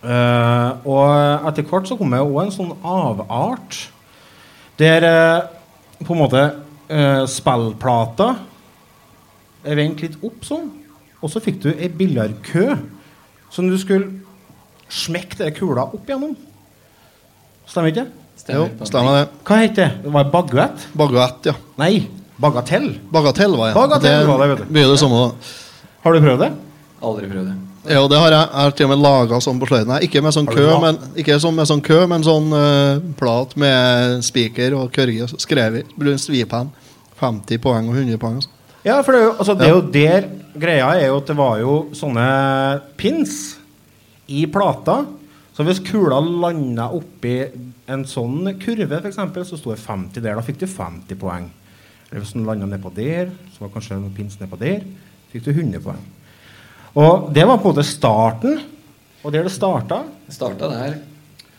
Uh, 0.02 0.82
og 0.82 1.46
etter 1.46 1.66
hvert 1.66 1.86
så 1.86 1.94
kom 1.94 2.10
det 2.10 2.18
òg 2.24 2.40
en 2.42 2.48
sånn 2.50 2.72
avart 2.82 3.76
der 4.74 5.04
uh, 5.06 5.44
på 6.02 6.16
en 6.16 6.18
måte 6.18 6.40
uh, 6.90 7.22
spillplata 7.30 8.32
vendte 9.62 10.08
litt 10.08 10.16
opp 10.26 10.42
sånn. 10.46 10.72
Og 11.22 11.30
så 11.30 11.42
fikk 11.42 11.60
du 11.62 11.68
ei 11.70 11.86
biljardkø 11.86 12.72
som 13.54 13.70
du 13.70 13.78
skulle 13.78 14.10
smekke 14.90 15.52
kula 15.54 15.86
opp 15.94 16.10
gjennom. 16.10 16.34
Stemmer 17.70 17.94
ikke? 17.94 18.08
Jo, 18.50 18.66
stemmer 18.82 19.20
det. 19.20 19.24
Hva 19.46 19.58
het 19.60 19.76
det? 19.78 19.88
Det 20.02 20.12
var 20.14 20.30
baguett? 20.32 20.86
Baguett, 20.98 21.50
ja. 21.50 21.54
Nei, 21.78 22.08
bagatell. 22.42 22.88
Bagatell 23.14 23.54
var 23.58 23.70
jeg. 23.70 23.76
Bagatell 23.78 24.26
var 24.26 24.42
det, 24.42 24.48
vet 24.52 24.64
du. 24.64 24.72
Mye 24.74 24.88
det 24.90 24.96
samme, 25.02 25.20
da. 25.20 25.52
Har 26.02 26.16
du 26.16 26.24
prøvd 26.24 26.42
det? 26.42 26.50
Aldri 27.02 27.28
prøvd 27.30 27.52
det. 27.52 27.58
Jo, 27.92 28.06
det 28.10 28.18
har 28.18 28.30
jeg. 28.30 28.46
Jeg 28.46 28.62
har 28.62 28.74
til 28.78 28.86
og 28.86 28.90
med 28.92 29.02
laga 29.02 29.38
sånn 29.42 29.60
på 29.62 29.68
sløyden. 29.70 29.94
Ikke 30.06 30.22
med 30.22 30.34
sånn 30.34 30.48
kø, 30.50 30.66
men, 30.82 30.98
ikke 31.18 31.38
sånn 31.42 31.56
med 31.58 31.70
sånn 31.70 31.82
kø, 31.82 31.98
men 32.10 32.26
sånn 32.26 32.50
uh, 32.54 33.02
plat 33.18 33.54
med 33.58 34.22
spiker 34.26 34.76
og 34.78 34.92
kørge 34.94 35.30
skrevet. 35.42 35.90
Brun 35.98 36.20
svipenn. 36.22 36.70
50 37.22 37.62
poeng 37.62 37.90
og 37.90 37.98
100 37.98 38.18
poeng. 38.22 38.38
altså. 38.42 38.50
Ja, 38.82 38.98
for 39.06 39.14
det 39.14 39.20
er 39.20 39.26
jo, 39.28 39.34
altså, 39.38 39.54
det 39.54 39.66
er 39.66 39.74
jo 39.76 39.82
der 39.94 40.24
greia 40.58 40.88
er 40.98 41.08
jo 41.12 41.18
at 41.20 41.28
det 41.30 41.36
var 41.38 41.58
jo 41.62 41.74
sånne 41.94 42.28
pins 42.98 43.36
i 44.30 44.44
plata. 44.50 45.04
Så 45.52 45.66
hvis 45.68 45.82
kula 45.84 46.16
landa 46.24 46.88
oppi 46.96 47.36
en 47.92 48.06
sånn 48.08 48.54
kurve, 48.62 49.02
eksempel, 49.04 49.44
så 49.44 49.58
sto 49.60 49.74
det 49.74 49.82
50 49.82 50.22
der. 50.22 50.38
Da 50.38 50.44
fikk 50.46 50.62
du 50.62 50.66
50 50.70 51.18
poeng. 51.20 51.50
Eller 52.08 52.22
hvis 52.22 52.32
den 52.36 52.46
landa 52.48 52.68
nedpå 52.68 52.92
der, 52.96 53.30
så 53.52 53.66
var 53.66 53.72
kanskje 53.74 53.98
noen 53.98 54.14
pins 54.16 54.38
nedpå 54.40 54.58
der, 54.60 54.82
fikk 55.32 55.44
du 55.44 55.52
100 55.52 55.84
poeng. 55.84 56.00
Og 56.96 57.30
det 57.32 57.44
var 57.48 57.60
på 57.60 57.68
en 57.68 57.74
måte 57.74 57.86
starten. 57.88 58.58
Og 59.22 59.32
der 59.32 59.46
det 59.46 59.52
starta. 59.54 60.02
Det 60.26 60.34
starta 60.36 60.68
der. 60.72 60.98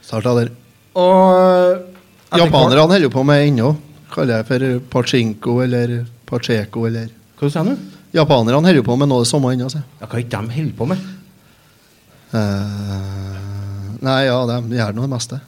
Starta 0.03 0.33
der. 0.41 0.51
Og 0.99 1.93
etter 2.33 2.43
Japanerne 2.43 2.85
holder 2.85 3.07
jo 3.07 3.13
på 3.13 3.23
med 3.25 3.47
ennå. 3.47 3.71
Kaller 4.13 4.41
jeg 4.41 4.49
for 4.49 4.65
pachinko 4.93 5.57
eller 5.63 6.03
pacheco 6.29 6.85
eller 6.89 7.09
Hva 7.39 7.49
sier 7.49 7.65
du? 7.71 7.89
Japanerne 8.13 8.61
holder 8.61 8.81
jo 8.81 8.85
på 8.85 8.97
med 8.99 9.09
noe 9.09 9.23
det 9.25 9.29
samme 9.31 9.53
ennå. 9.55 9.69
Ja, 9.73 10.05
hva 10.05 10.19
er 10.19 10.25
det 10.25 10.29
de 10.33 10.57
holder 10.57 10.77
på 10.77 10.89
med? 10.91 11.09
Eh, 12.33 13.52
nei, 14.03 14.19
ja, 14.27 14.37
de 14.49 14.77
gjør 14.77 14.95
nå 14.95 15.05
det 15.05 15.13
meste. 15.13 15.39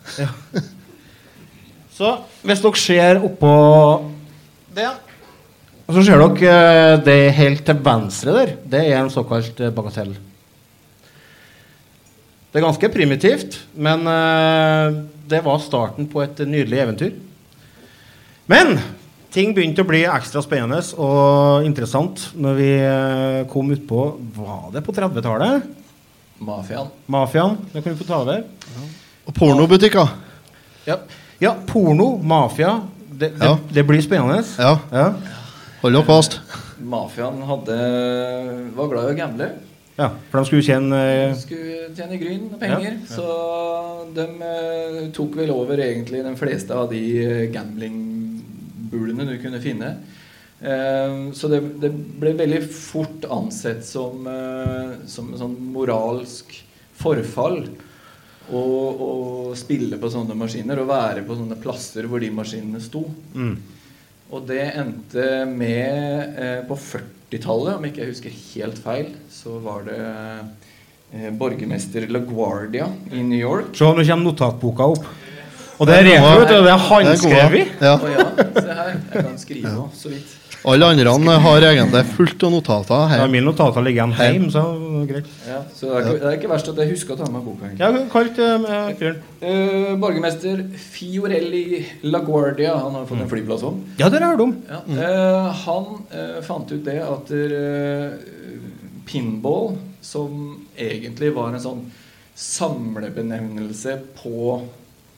Så 1.96 2.12
hvis 2.44 2.62
dere 2.64 2.80
ser 2.80 3.22
oppå 3.24 3.52
det 4.76 4.88
Og 5.86 5.96
så 5.96 6.04
ser 6.04 6.20
dere 6.20 6.52
eh, 6.52 6.96
det 7.06 7.20
helt 7.38 7.62
til 7.68 7.84
venstre 7.86 8.34
der. 8.36 8.56
Det 8.66 8.82
er 8.90 8.98
en 9.00 9.12
såkalt 9.14 9.60
eh, 9.62 9.72
bagatell. 9.76 10.16
Det 12.50 12.60
er 12.60 12.66
ganske 12.66 12.90
primitivt, 12.90 13.60
men 13.76 14.04
eh, 14.10 14.98
det 15.30 15.44
var 15.46 15.62
starten 15.64 16.10
på 16.12 16.24
et 16.24 16.42
nydelig 16.48 16.82
eventyr. 16.82 17.16
Men 18.52 18.76
ting 19.36 19.54
begynte 19.56 19.86
å 19.86 19.88
bli 19.88 20.04
ekstra 20.10 20.42
spennende 20.44 20.82
og 20.98 21.68
interessant 21.68 22.28
når 22.40 22.60
vi 22.60 22.70
kom 23.52 23.72
utpå 23.74 24.04
Var 24.36 24.68
det 24.76 24.84
på 24.86 24.94
30-tallet? 24.96 25.85
Mafiaen. 26.40 26.88
Mafiaen. 27.08 27.58
Det 27.72 27.82
kan 27.84 27.94
du 27.94 28.00
få 28.00 28.08
ta 28.08 28.18
over. 28.22 28.44
Og 29.26 29.34
pornobutikker. 29.34 30.10
Ja, 30.86 30.98
ja 31.42 31.54
porno, 31.68 32.18
mafia. 32.22 32.82
Det, 33.10 33.32
det, 33.40 33.46
Ja. 33.46 33.58
det 33.74 33.84
blir 33.88 34.02
spennende. 34.02 34.44
Ja, 34.60 34.80
Ja. 34.92 35.14
hold 35.82 35.94
dere 35.96 36.04
fast. 36.06 36.40
Mafiaen 36.84 37.42
hadde, 37.48 37.78
var 38.76 38.88
glad 38.92 39.10
i 39.10 39.14
å 39.14 39.18
gamble. 39.18 39.50
ja, 39.98 40.10
for 40.30 40.40
de 40.40 40.46
skulle 40.46 40.62
tjene 40.64 40.90
de 41.32 41.36
Skulle 41.40 41.96
tjene 41.96 42.18
gryn 42.20 42.50
og 42.54 42.60
penger. 42.60 42.98
Så 43.08 44.14
de 44.14 44.26
eh, 44.44 45.12
tok 45.16 45.36
vel 45.38 45.52
over 45.52 45.78
egentlig 45.80 46.22
de 46.24 46.36
fleste 46.36 46.72
av 46.76 46.90
de 46.92 47.02
eh, 47.24 47.52
gamblingbulene 47.54 49.26
du 49.26 49.38
kunne 49.42 49.62
finne. 49.62 49.96
Eh, 50.62 51.16
så 51.36 51.50
det, 51.52 51.60
det 51.84 51.92
ble 51.92 52.36
veldig 52.40 52.62
fort 52.72 53.28
ansett 53.32 53.84
som, 53.86 54.24
eh, 54.30 54.96
som 55.12 55.34
en 55.34 55.42
sånn 55.42 55.58
moralsk 55.76 56.56
forfall 56.96 57.66
å, 58.54 58.62
å 58.62 59.12
spille 59.58 60.00
på 60.00 60.12
sånne 60.14 60.38
maskiner 60.38 60.80
og 60.80 60.92
være 60.94 61.26
på 61.28 61.36
sånne 61.38 61.58
plasser 61.60 62.08
hvor 62.08 62.24
de 62.24 62.32
maskinene 62.34 62.84
sto. 62.84 63.08
mm. 63.36 63.56
Og 64.34 64.48
det 64.50 64.64
endte 64.74 65.26
med 65.46 66.38
eh, 66.42 66.62
På 66.66 66.74
40-tallet, 66.82 67.76
om 67.78 67.84
ikke 67.86 68.02
jeg 68.02 68.10
husker 68.10 68.34
helt 68.56 68.80
feil, 68.82 69.12
så 69.32 69.60
var 69.62 69.86
det 69.86 70.00
eh, 70.02 71.28
borgermester 71.38 72.08
LaGuardia 72.10 72.88
i 73.14 73.22
New 73.22 73.38
York. 73.38 73.76
Se, 73.78 73.86
nå 73.86 74.02
kommer 74.02 74.26
notatboka 74.26 74.90
opp. 74.96 75.06
Og 75.76 75.90
det 75.90 76.00
er 76.00 76.08
rett 76.08 76.26
vet 76.26 76.50
du. 76.50 76.56
Det 76.66 76.72
er 76.72 76.84
handskrevet! 76.88 77.72
Ja. 77.84 77.94
Oh, 78.00 78.10
ja, 78.10 78.26
se 78.56 78.78
her. 78.80 78.92
Jeg 78.96 79.26
kan 79.28 79.38
skrive 79.40 79.76
òg, 79.76 79.94
så 79.94 80.12
vidt. 80.14 80.36
Alle 80.66 80.88
andre 80.90 81.36
har 81.44 81.64
egentlig 81.68 82.02
fullt 82.16 82.44
av 82.48 82.54
notater 82.56 83.12
Ja, 83.20 83.26
mine 83.30 83.46
notater 83.46 83.84
ligger 83.86 84.08
igjen 84.08 84.16
hjemme, 84.18 84.48
så 84.50 84.64
greit. 85.06 85.28
Ja, 85.46 85.60
så 85.70 85.92
det 85.92 85.98
er, 86.00 86.08
ikke, 86.08 86.16
det 86.24 86.30
er 86.30 86.38
ikke 86.40 86.50
verst 86.50 86.72
at 86.72 86.80
jeg 86.82 86.90
husker 86.90 87.14
å 87.14 87.20
ta 87.20 87.28
med 87.30 87.44
boka. 87.46 87.70
Ja, 87.78 87.90
kalt 88.10 88.40
uh, 88.42 88.66
fyren. 88.98 89.20
Eh, 89.46 89.92
borgermester 90.02 90.64
Fiorelli 90.82 91.84
LaGuardia, 92.08 92.74
han 92.82 92.98
har 92.98 93.06
fått 93.10 93.22
en 93.22 93.30
flyplass 93.30 93.66
om. 93.68 93.78
Ja, 94.02 94.10
der 94.10 94.26
har 94.26 94.40
de. 94.42 94.48
Ja, 94.72 94.82
eh, 95.06 95.62
han 95.68 95.92
uh, 96.16 96.40
fant 96.48 96.74
ut 96.74 96.82
det 96.88 96.98
at 97.06 97.36
pinball, 99.06 99.76
som 100.02 100.66
egentlig 100.74 101.30
var 101.36 101.54
en 101.54 101.62
sånn 101.62 101.86
samlebenevnelse 102.36 104.00
på 104.18 104.58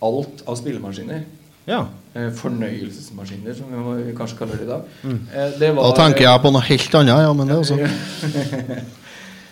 alt 0.03 0.43
av 0.45 0.59
spillemaskiner 0.59 1.23
Ja. 1.67 1.81
eh, 2.15 2.29
Fornøyelsesmaskiner, 2.31 3.53
som 3.57 3.65
vi 3.71 3.75
må- 3.83 3.97
vi 4.05 4.13
kanskje 4.15 4.37
kaller 4.39 4.55
det 4.57 4.63
i 4.63 4.71
dag. 4.71 4.81
Eh, 5.03 5.49
det 5.59 5.75
Da 5.75 5.91
tenker 5.97 6.21
jeg 6.23 6.41
på 6.41 6.51
noe 6.53 6.61
helt 6.61 6.95
annet, 6.95 7.21
ja, 7.27 7.33
men 7.33 7.47
det 7.47 7.55
også 7.57 7.77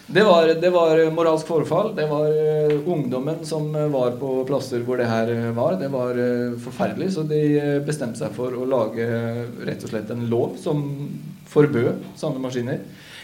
Det 0.08 0.22
var, 0.24 0.46
det 0.62 0.70
var 0.70 1.00
moralsk 1.12 1.48
forfall. 1.50 1.96
Det 1.98 2.06
var 2.08 2.28
eh, 2.30 2.76
ungdommen 2.86 3.40
som 3.46 3.72
var 3.74 4.12
på 4.22 4.46
plasser 4.46 4.84
hvor 4.86 4.98
det 5.02 5.08
her 5.10 5.32
var. 5.58 5.80
Det 5.82 5.90
var 5.92 6.14
forferdelig, 6.62 7.08
så 7.16 7.24
de 7.28 7.40
bestemte 7.88 8.22
seg 8.22 8.32
for 8.38 8.54
å 8.54 8.68
lage 8.70 9.08
rett 9.66 9.82
og 9.84 9.90
slett 9.90 10.12
en 10.14 10.28
lov 10.30 10.60
som 10.62 11.10
forbød 11.50 12.04
sånne 12.22 12.40
maskiner. 12.44 12.80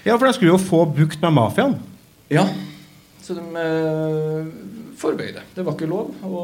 ja, 0.05 0.17
for 0.17 0.25
de 0.25 0.33
skulle 0.33 0.51
jo 0.55 0.57
få 0.57 0.85
bukt 0.95 1.21
med 1.21 1.31
mafiaen. 1.37 1.77
Ja, 2.31 2.47
så 3.21 3.35
de 3.37 3.43
forbød 5.01 5.37
det. 5.37 5.45
Det 5.55 5.65
var 5.65 5.77
ikke 5.77 5.89
lov, 5.89 6.11
og, 6.23 6.41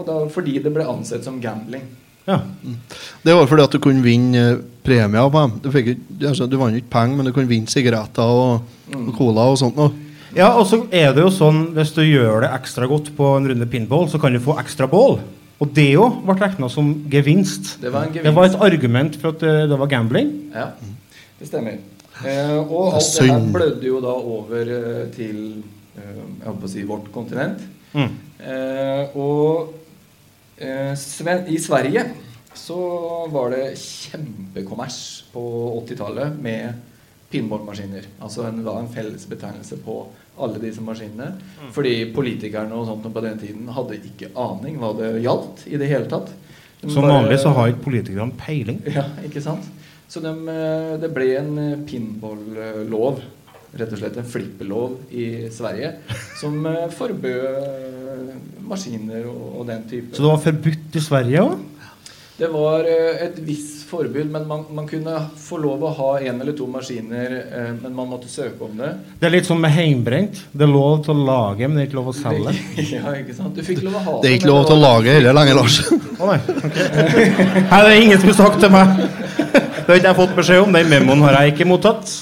og 0.00 0.04
da, 0.08 0.20
fordi 0.32 0.58
det 0.64 0.72
ble 0.74 0.86
ansett 0.88 1.26
som 1.26 1.40
gambling. 1.42 1.84
Ja. 2.26 2.38
Det 3.24 3.34
var 3.34 3.48
fordi 3.48 3.64
at 3.64 3.74
du 3.74 3.80
kunne 3.82 4.04
vinne 4.04 4.44
eh, 4.52 4.60
premier 4.84 5.30
på 5.32 5.42
dem. 5.42 5.56
Du, 5.64 5.70
fikk, 5.74 5.90
altså, 6.20 6.46
du 6.46 6.58
vant 6.60 6.76
ikke 6.76 6.92
penger, 6.92 7.18
men 7.18 7.28
du 7.28 7.34
kunne 7.36 7.50
vinne 7.50 7.70
sigaretter 7.70 8.22
og, 8.44 8.70
og 8.94 9.10
cola 9.16 9.48
og 9.50 9.58
sånt. 9.60 9.80
Og. 9.80 9.96
ja, 10.36 10.52
og 10.52 10.66
så 10.70 10.82
er 10.92 11.14
det 11.16 11.24
jo 11.24 11.32
sånn 11.34 11.70
hvis 11.76 11.94
du 11.96 12.02
gjør 12.04 12.44
det 12.44 12.54
ekstra 12.60 12.88
godt 12.90 13.12
på 13.16 13.34
en 13.36 13.50
runde 13.52 13.68
pinball, 13.70 14.08
så 14.12 14.20
kan 14.22 14.36
du 14.36 14.42
få 14.42 14.58
ekstra 14.62 14.88
bål. 14.90 15.18
Og 15.60 15.72
det 15.76 15.90
jo 15.90 16.06
ble 16.24 16.38
regna 16.40 16.70
som 16.72 16.92
gevinst. 17.12 17.74
Det 17.82 17.92
var 17.92 18.06
en 18.06 18.14
gevinst. 18.14 18.28
Det 18.30 18.36
var 18.36 18.48
et 18.48 18.60
argument 18.70 19.18
for 19.20 19.34
at 19.34 19.42
eh, 19.44 19.64
det 19.68 19.80
var 19.80 19.90
gambling. 19.92 20.30
Ja, 20.54 20.70
det 21.40 21.48
stemmer. 21.50 21.80
Eh, 22.20 22.56
og 22.60 22.96
alt 22.98 23.10
det 23.16 23.28
her 23.28 23.44
blødde 23.52 23.86
jo 23.88 24.00
da 24.04 24.12
over 24.12 24.72
eh, 24.76 25.04
til 25.14 25.36
eh, 25.96 26.16
jeg 26.16 26.46
holdt 26.46 26.62
på 26.62 26.68
å 26.68 26.72
si 26.72 26.84
vårt 26.88 27.12
kontinent. 27.14 27.62
Mm. 27.94 28.12
Eh, 28.40 29.16
og 29.18 29.74
eh, 30.58 30.92
Sven 30.98 31.46
i 31.50 31.58
Sverige 31.60 32.04
så 32.56 32.76
var 33.30 33.50
det 33.54 33.74
kjempekommers 33.78 35.00
på 35.32 35.42
80-tallet 35.86 36.38
med 36.42 36.74
pinballmaskiner. 37.30 38.06
Altså 38.22 38.46
en, 38.48 38.62
da 38.66 38.74
en 38.80 38.88
felles 38.90 39.26
betegnelse 39.30 39.78
på 39.84 40.00
alle 40.40 40.58
disse 40.62 40.82
maskinene. 40.82 41.32
Fordi 41.74 41.92
politikerne 42.14 42.74
og 42.74 42.88
sånt 42.88 43.06
på 43.14 43.22
den 43.22 43.38
tiden 43.38 43.68
hadde 43.76 44.00
ikke 44.00 44.32
aning 44.40 44.78
hva 44.80 44.90
det 44.98 45.12
gjaldt 45.22 45.66
i 45.70 45.78
det 45.80 45.90
hele 45.92 46.08
tatt. 46.10 46.32
De 46.80 46.88
Som 46.90 47.04
bare- 47.04 47.20
vanlig 47.20 47.38
så 47.42 47.52
har 47.54 47.68
ikke 47.70 47.84
politikerne 47.86 48.34
peiling. 48.40 48.80
Ja, 48.88 49.04
ikke 49.26 49.42
sant? 49.44 49.66
Så 50.10 50.18
de, 50.24 50.32
eh, 50.50 50.96
det 50.98 51.12
ble 51.14 51.26
en 51.38 51.52
eh, 51.62 51.76
pinball-lov, 51.86 53.20
rett 53.78 53.92
og 53.94 54.00
slett 54.00 54.18
en 54.18 54.26
flippelov 54.28 54.96
i 55.14 55.26
Sverige, 55.54 55.94
som 56.40 56.56
eh, 56.66 56.86
forbød 56.94 57.42
eh, 57.48 58.38
maskiner 58.66 59.26
og, 59.30 59.60
og 59.60 59.66
den 59.70 59.84
type. 59.90 60.14
Så 60.16 60.24
det 60.24 60.32
var 60.32 60.46
forbudt 60.46 60.96
i 60.98 61.02
Sverige 61.04 61.44
òg? 61.44 61.60
Det 62.40 62.48
var 62.48 62.86
eh, 62.88 63.20
et 63.26 63.38
visst 63.44 63.84
forbud, 63.90 64.26
men 64.32 64.46
man, 64.48 64.64
man 64.74 64.88
kunne 64.90 65.12
få 65.38 65.58
lov 65.60 65.82
å 65.86 65.92
ha 65.98 66.10
én 66.22 66.38
eller 66.40 66.54
to 66.56 66.66
maskiner, 66.70 67.34
men 67.82 67.94
man 67.94 68.06
måtte 68.10 68.30
søke 68.30 68.62
om 68.62 68.76
det. 68.78 68.90
Det 69.18 69.26
er 69.26 69.34
litt 69.34 69.48
som 69.48 69.58
med 69.58 69.74
heimbrent. 69.74 70.38
Det 70.54 70.66
er 70.66 70.70
lov 70.70 71.02
til 71.06 71.14
å 71.14 71.26
lage, 71.26 71.66
men 71.66 71.78
det 71.78 71.84
er 71.84 71.90
ikke 71.90 71.98
lov 71.98 72.12
å 72.12 72.16
selge. 72.16 72.54
ja, 72.94 73.14
ikke 73.18 73.34
sant? 73.34 73.58
Du 73.58 73.66
fikk 73.66 73.82
lov 73.86 73.98
å 73.98 74.04
ha 74.06 74.16
Det 74.22 74.30
er 74.30 74.38
ikke 74.38 74.50
lov 74.50 74.62
til 74.70 74.78
å 74.78 74.80
lage 74.82 75.18
heller 75.18 75.36
lenger, 75.36 75.58
Lars. 75.58 75.80
Å 75.90 76.30
nei. 76.30 76.40
ok. 76.54 76.80
Nei, 76.80 77.82
det 77.82 77.92
er 77.92 78.00
ingen 78.00 78.22
som 78.22 78.32
har 78.32 78.40
sagt 78.40 78.62
til 78.62 78.74
meg. 78.78 79.06
Det 79.50 79.86
har 79.88 79.98
ikke 79.98 80.10
jeg 80.12 80.20
fått 80.22 80.36
beskjed 80.38 80.64
om. 80.64 80.74
Den 80.78 80.90
memoen 80.94 81.26
har 81.26 81.40
jeg 81.40 81.56
ikke 81.56 81.66
mottatt. 81.66 82.14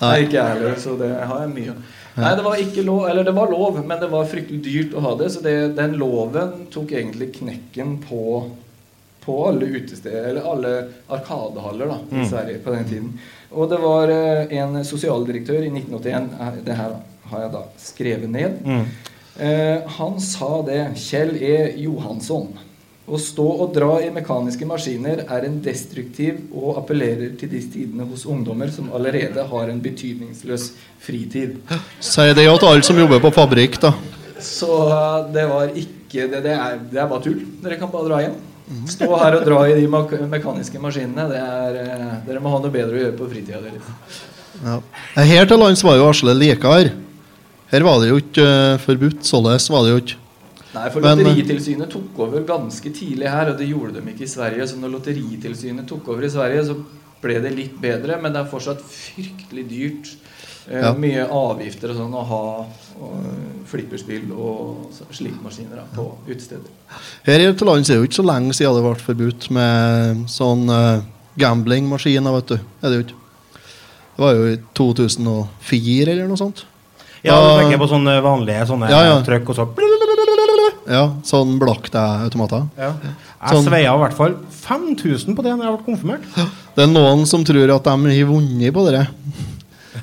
Nei, 0.00 0.14
ikke 0.24 0.36
jeg 0.40 0.50
heller, 0.56 0.74
så 0.82 0.96
det 0.98 1.10
har 1.26 1.40
jeg 1.44 1.52
mye. 1.54 1.74
Nei, 2.16 2.32
det 2.38 2.44
var 2.46 2.60
ikke 2.62 2.82
lov, 2.86 3.06
eller 3.10 3.24
det 3.26 3.32
var 3.34 3.50
lov, 3.50 3.78
men 3.86 4.00
det 4.00 4.08
var 4.12 4.26
fryktelig 4.30 4.60
dyrt 4.62 4.92
å 4.94 5.00
ha 5.02 5.14
det. 5.18 5.30
Så 5.34 5.40
det, 5.42 5.54
den 5.78 5.96
loven 5.98 6.66
tok 6.74 6.92
egentlig 6.94 7.32
knekken 7.40 7.96
på, 8.08 8.20
på 9.24 9.38
alle 9.48 9.66
utesteder, 9.78 10.28
eller 10.30 10.50
alle 10.52 10.74
arkadehaller 11.08 11.90
da, 11.90 11.98
i 12.20 12.26
Sverige 12.28 12.60
på 12.62 12.74
den 12.74 12.84
tiden. 12.90 13.08
Og 13.54 13.70
det 13.70 13.78
var 13.82 14.10
eh, 14.10 14.54
en 14.60 14.78
sosialdirektør 14.86 15.62
i 15.66 15.70
1981, 15.72 16.30
eh, 16.40 16.60
det 16.66 16.78
her 16.78 16.94
har 17.30 17.44
jeg 17.46 17.52
da 17.54 17.64
skrevet 17.80 18.30
ned, 18.30 18.60
Mm. 18.66 18.84
eh, 19.40 19.82
han 19.98 20.20
sa 20.20 20.62
det, 20.66 20.80
Kjell 21.00 21.34
E. 21.42 21.56
Johansson, 21.82 22.50
å 23.04 23.18
stå 23.20 23.44
og 23.44 23.74
dra 23.74 23.98
i 24.00 24.08
mekaniske 24.12 24.64
maskiner 24.68 25.26
er 25.26 25.44
en 25.44 25.58
destruktiv 25.64 26.38
og 26.56 26.78
appellerer 26.80 27.34
til 27.40 27.50
disse 27.52 27.74
tidene 27.74 28.06
hos 28.08 28.24
ungdommer 28.24 28.72
som 28.72 28.88
allerede 28.96 29.44
har 29.50 29.68
en 29.68 29.82
betydningsløs 29.84 30.70
fritid. 31.04 31.58
Si 32.00 32.26
det 32.32 32.46
jo 32.46 32.56
til 32.56 32.70
alle 32.70 32.86
som 32.86 33.00
jobber 33.02 33.20
på 33.26 33.34
fabrikk, 33.36 33.76
da. 33.82 33.92
Så 34.40 34.70
eh, 34.88 35.20
det 35.36 35.44
var 35.50 35.76
ikke 35.76 36.30
det, 36.32 36.40
det, 36.46 36.56
er, 36.56 36.80
det 36.90 37.00
er 37.02 37.08
bare 37.10 37.26
tull. 37.26 37.44
Dere 37.64 37.78
kan 37.80 37.92
bare 37.92 38.08
dra 38.08 38.24
hjem. 38.24 38.40
Stå 38.88 39.10
her 39.20 39.36
og 39.36 39.44
dra 39.44 39.60
i 39.68 39.76
de 39.76 39.84
mekaniske 40.32 40.80
maskinene. 40.80 41.28
Det 41.28 41.40
er, 41.40 41.80
eh, 41.84 42.10
dere 42.24 42.40
må 42.40 42.52
ha 42.54 42.62
noe 42.62 42.72
bedre 42.72 42.96
å 42.96 43.02
gjøre 43.02 43.16
på 43.20 43.28
fritida 43.28 43.60
deres. 43.60 44.20
Ja. 44.64 44.80
Her 45.20 45.48
til 45.50 45.60
lands 45.60 45.84
var 45.84 45.98
jo 46.00 46.08
Asle 46.08 46.32
likere. 46.38 46.94
Her 47.72 47.84
var 47.84 48.00
det 48.00 48.12
jo 48.14 48.20
ikke 48.22 48.44
eh, 48.48 48.80
forbudt. 48.80 49.24
Således 49.28 49.68
var 49.72 49.84
det 49.84 49.92
jo 49.92 50.04
ikke. 50.06 50.20
Nei, 50.74 50.88
for 50.90 51.00
Men- 51.00 51.18
Lotteritilsynet 51.22 51.90
tok 51.90 52.18
over 52.18 52.42
ganske 52.48 52.90
tidlig 52.92 53.28
her, 53.30 53.50
og 53.52 53.58
det 53.58 53.68
gjorde 53.70 53.94
de 54.00 54.10
ikke 54.12 54.24
i 54.26 54.32
Sverige. 54.34 54.66
Så 54.68 54.76
når 54.80 54.90
Lotteritilsynet 54.96 55.86
tok 55.86 56.08
over 56.08 56.24
i 56.24 56.30
Sverige, 56.30 56.64
så 56.66 56.76
ble 57.22 57.40
det 57.40 57.52
litt 57.56 57.80
bedre, 57.80 58.20
men 58.20 58.32
det 58.34 58.40
er 58.42 58.50
fortsatt 58.50 58.82
fryktelig 58.82 59.68
dyrt. 59.70 60.14
Eh, 60.68 60.80
Ja. 60.80 60.92
Mye 60.94 61.26
avgifter 61.28 61.90
og 61.90 61.96
sånn 61.96 62.12
å 62.14 62.24
ha 62.26 62.66
og, 63.00 63.24
flipperspill 63.66 64.30
og 64.32 64.90
så- 64.92 65.04
slike 65.12 65.42
maskiner 65.42 65.76
da, 65.76 65.82
på 65.94 66.16
utesteder. 66.28 66.68
Her 67.24 67.52
til 67.52 67.66
lands 67.66 67.90
er 67.90 67.94
det 67.94 68.00
jo 68.00 68.06
ikke 68.08 68.22
så 68.22 68.26
lenge 68.26 68.52
siden 68.54 68.74
det 68.74 68.82
ble 68.82 69.14
forbudt 69.14 69.50
med 69.50 70.26
sånn 70.28 70.68
uh, 70.70 71.02
gamblingmaskiner, 71.38 72.32
vet 72.34 72.46
du. 72.46 72.54
Er 72.82 72.88
det 72.90 72.96
jo 72.98 73.04
ikke. 73.04 73.20
Det 74.16 74.22
var 74.22 74.34
jo 74.34 74.44
i 74.52 74.58
2004 74.74 76.08
eller 76.12 76.28
noe 76.28 76.36
sånt. 76.38 76.64
Ja, 77.24 77.34
du 77.40 77.62
tenker 77.64 77.78
på 77.80 77.88
sånne 77.88 78.18
vanlige 78.22 78.66
sånne 78.68 78.90
Ja, 78.90 79.00
ja. 79.08 79.22
trykk 79.24 79.48
og 79.48 79.56
så 79.56 79.64
Ja, 80.90 81.04
sånn 81.24 81.56
blackdeg-automater. 81.60 82.66
ja. 82.78 82.92
Jeg 83.44 83.58
Sånn. 83.58 83.66
sveia 83.66 83.92
i 83.92 83.98
hvert 84.00 84.14
fall 84.16 84.34
5000 84.64 85.34
på 85.36 85.42
det 85.44 85.52
når 85.52 85.66
jeg 85.66 85.74
ble 85.76 85.84
konfirmert. 85.90 86.24
Det 86.74 86.84
er 86.86 86.88
noen 86.92 87.26
som 87.28 87.42
tror 87.44 87.70
at 87.74 87.84
de 87.84 87.90
har 88.14 88.30
vunnet 88.30 88.72
på 88.74 88.86
det. 88.90 89.06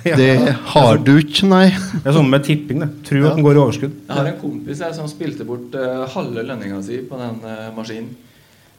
Ja. 0.08 0.16
Det 0.16 0.56
har 0.72 0.98
du 1.04 1.12
ikke, 1.20 1.46
nei. 1.52 1.68
Det 1.70 2.08
er 2.10 2.14
sånn 2.16 2.30
med 2.32 2.46
tipping. 2.48 2.80
det 2.80 2.88
Tror 3.06 3.20
Ja. 3.22 3.30
at 3.30 3.36
den 3.36 3.44
går 3.44 3.58
i 3.58 3.60
overskudd. 3.62 3.92
Jeg 4.08 4.16
har 4.16 4.26
en 4.30 4.38
kompis 4.40 4.80
jeg, 4.80 4.96
som 4.96 5.06
spilte 5.12 5.46
bort 5.46 5.76
uh, 5.76 6.08
halve 6.10 6.42
lønninga 6.48 6.80
si 6.82 7.02
på 7.06 7.20
den 7.20 7.36
uh, 7.44 7.68
maskinen. 7.76 8.16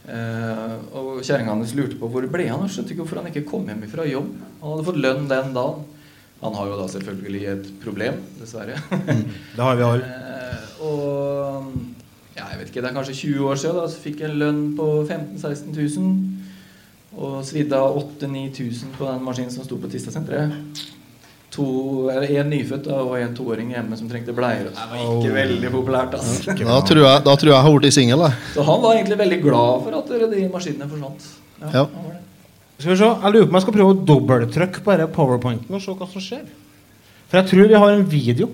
Uh, 0.08 0.80
og 0.98 1.20
kjerringa 1.22 1.52
hans 1.54 1.74
lurte 1.78 1.94
på 2.00 2.08
hvor 2.10 2.24
ble 2.32 2.48
han 2.48 2.64
og 2.64 2.72
skjønte 2.72 2.90
ikke 2.96 3.04
hvorfor 3.04 3.20
han 3.20 3.28
ikke 3.30 3.44
kom 3.46 3.68
hjem 3.70 3.84
fra 3.92 4.06
jobb. 4.08 4.32
Han 4.64 4.72
hadde 4.72 4.86
fått 4.88 4.98
lønn 5.04 5.28
den 5.30 5.52
dagen. 5.54 5.84
Han 6.42 6.56
har 6.58 6.72
jo 6.72 6.80
da 6.80 6.88
selvfølgelig 6.96 7.44
et 7.52 7.70
problem, 7.84 8.18
dessverre. 8.40 8.80
Det 8.90 9.62
har 9.62 9.76
vi 9.78 9.88
alle. 9.92 10.10
Eh, 10.42 10.82
og 10.82 11.68
jeg 12.62 12.68
vet 12.68 12.76
ikke, 12.76 12.82
det 12.84 12.90
er 12.92 12.94
kanskje 12.94 13.14
20 13.18 13.46
år 13.50 13.58
siden 13.58 13.78
da, 13.80 13.84
så 13.90 13.98
fikk 13.98 14.20
jeg 14.22 14.30
en 14.30 14.38
lønn 14.38 14.58
på 14.78 14.88
15 15.02 15.40
000-16 15.42 15.72
000. 15.98 16.42
Og 17.12 17.40
svidde 17.44 17.76
av 17.76 17.96
8000-9000 17.98 18.92
på 18.94 19.08
den 19.08 19.24
maskinen 19.26 19.50
som 19.52 19.66
sto 19.66 19.76
på 19.82 19.90
Tistasenteret. 19.90 20.54
En 21.58 22.48
nyfødt 22.48 22.86
da, 22.86 23.00
og 23.02 23.18
en 23.18 23.34
toåring 23.36 23.74
hjemme 23.74 23.98
som 23.98 24.08
trengte 24.08 24.32
bleier. 24.32 24.70
Det 24.70 24.86
var 24.92 25.02
ikke 25.02 25.34
veldig 25.34 25.72
populært. 25.74 26.14
altså. 26.16 26.54
Da 26.62 26.78
tror 26.86 27.02
jeg, 27.02 27.24
da 27.26 27.36
tror 27.42 27.52
jeg 27.52 27.66
har 27.66 27.76
blitt 27.76 27.98
singel. 27.98 28.24
Så 28.54 28.64
han 28.70 28.82
var 28.86 28.94
egentlig 28.94 29.18
veldig 29.20 29.42
glad 29.42 29.84
for 29.84 29.98
at 29.98 30.32
de 30.32 30.48
maskinene 30.54 30.88
forsvant. 30.88 31.28
Ja. 31.60 31.74
ja. 31.82 31.86
Skal 32.78 32.94
vi 32.94 32.98
se, 33.02 33.10
Jeg 33.10 33.34
lurer 33.34 33.44
på 33.44 33.50
om 33.50 33.58
jeg 33.58 33.66
skal 33.66 33.76
prøve 33.80 33.92
å 33.92 34.02
dobbelttrykke 34.14 34.86
på 34.86 34.94
denne 34.94 35.12
powerpointen 35.18 35.76
og 35.76 35.82
se 35.82 35.98
hva 35.98 36.08
som 36.14 36.24
skjer. 36.24 36.46
For 37.26 37.42
jeg 37.42 37.50
tror 37.50 37.68
vi 37.74 37.82
har 37.84 37.96
en 37.98 38.06
video. 38.06 38.48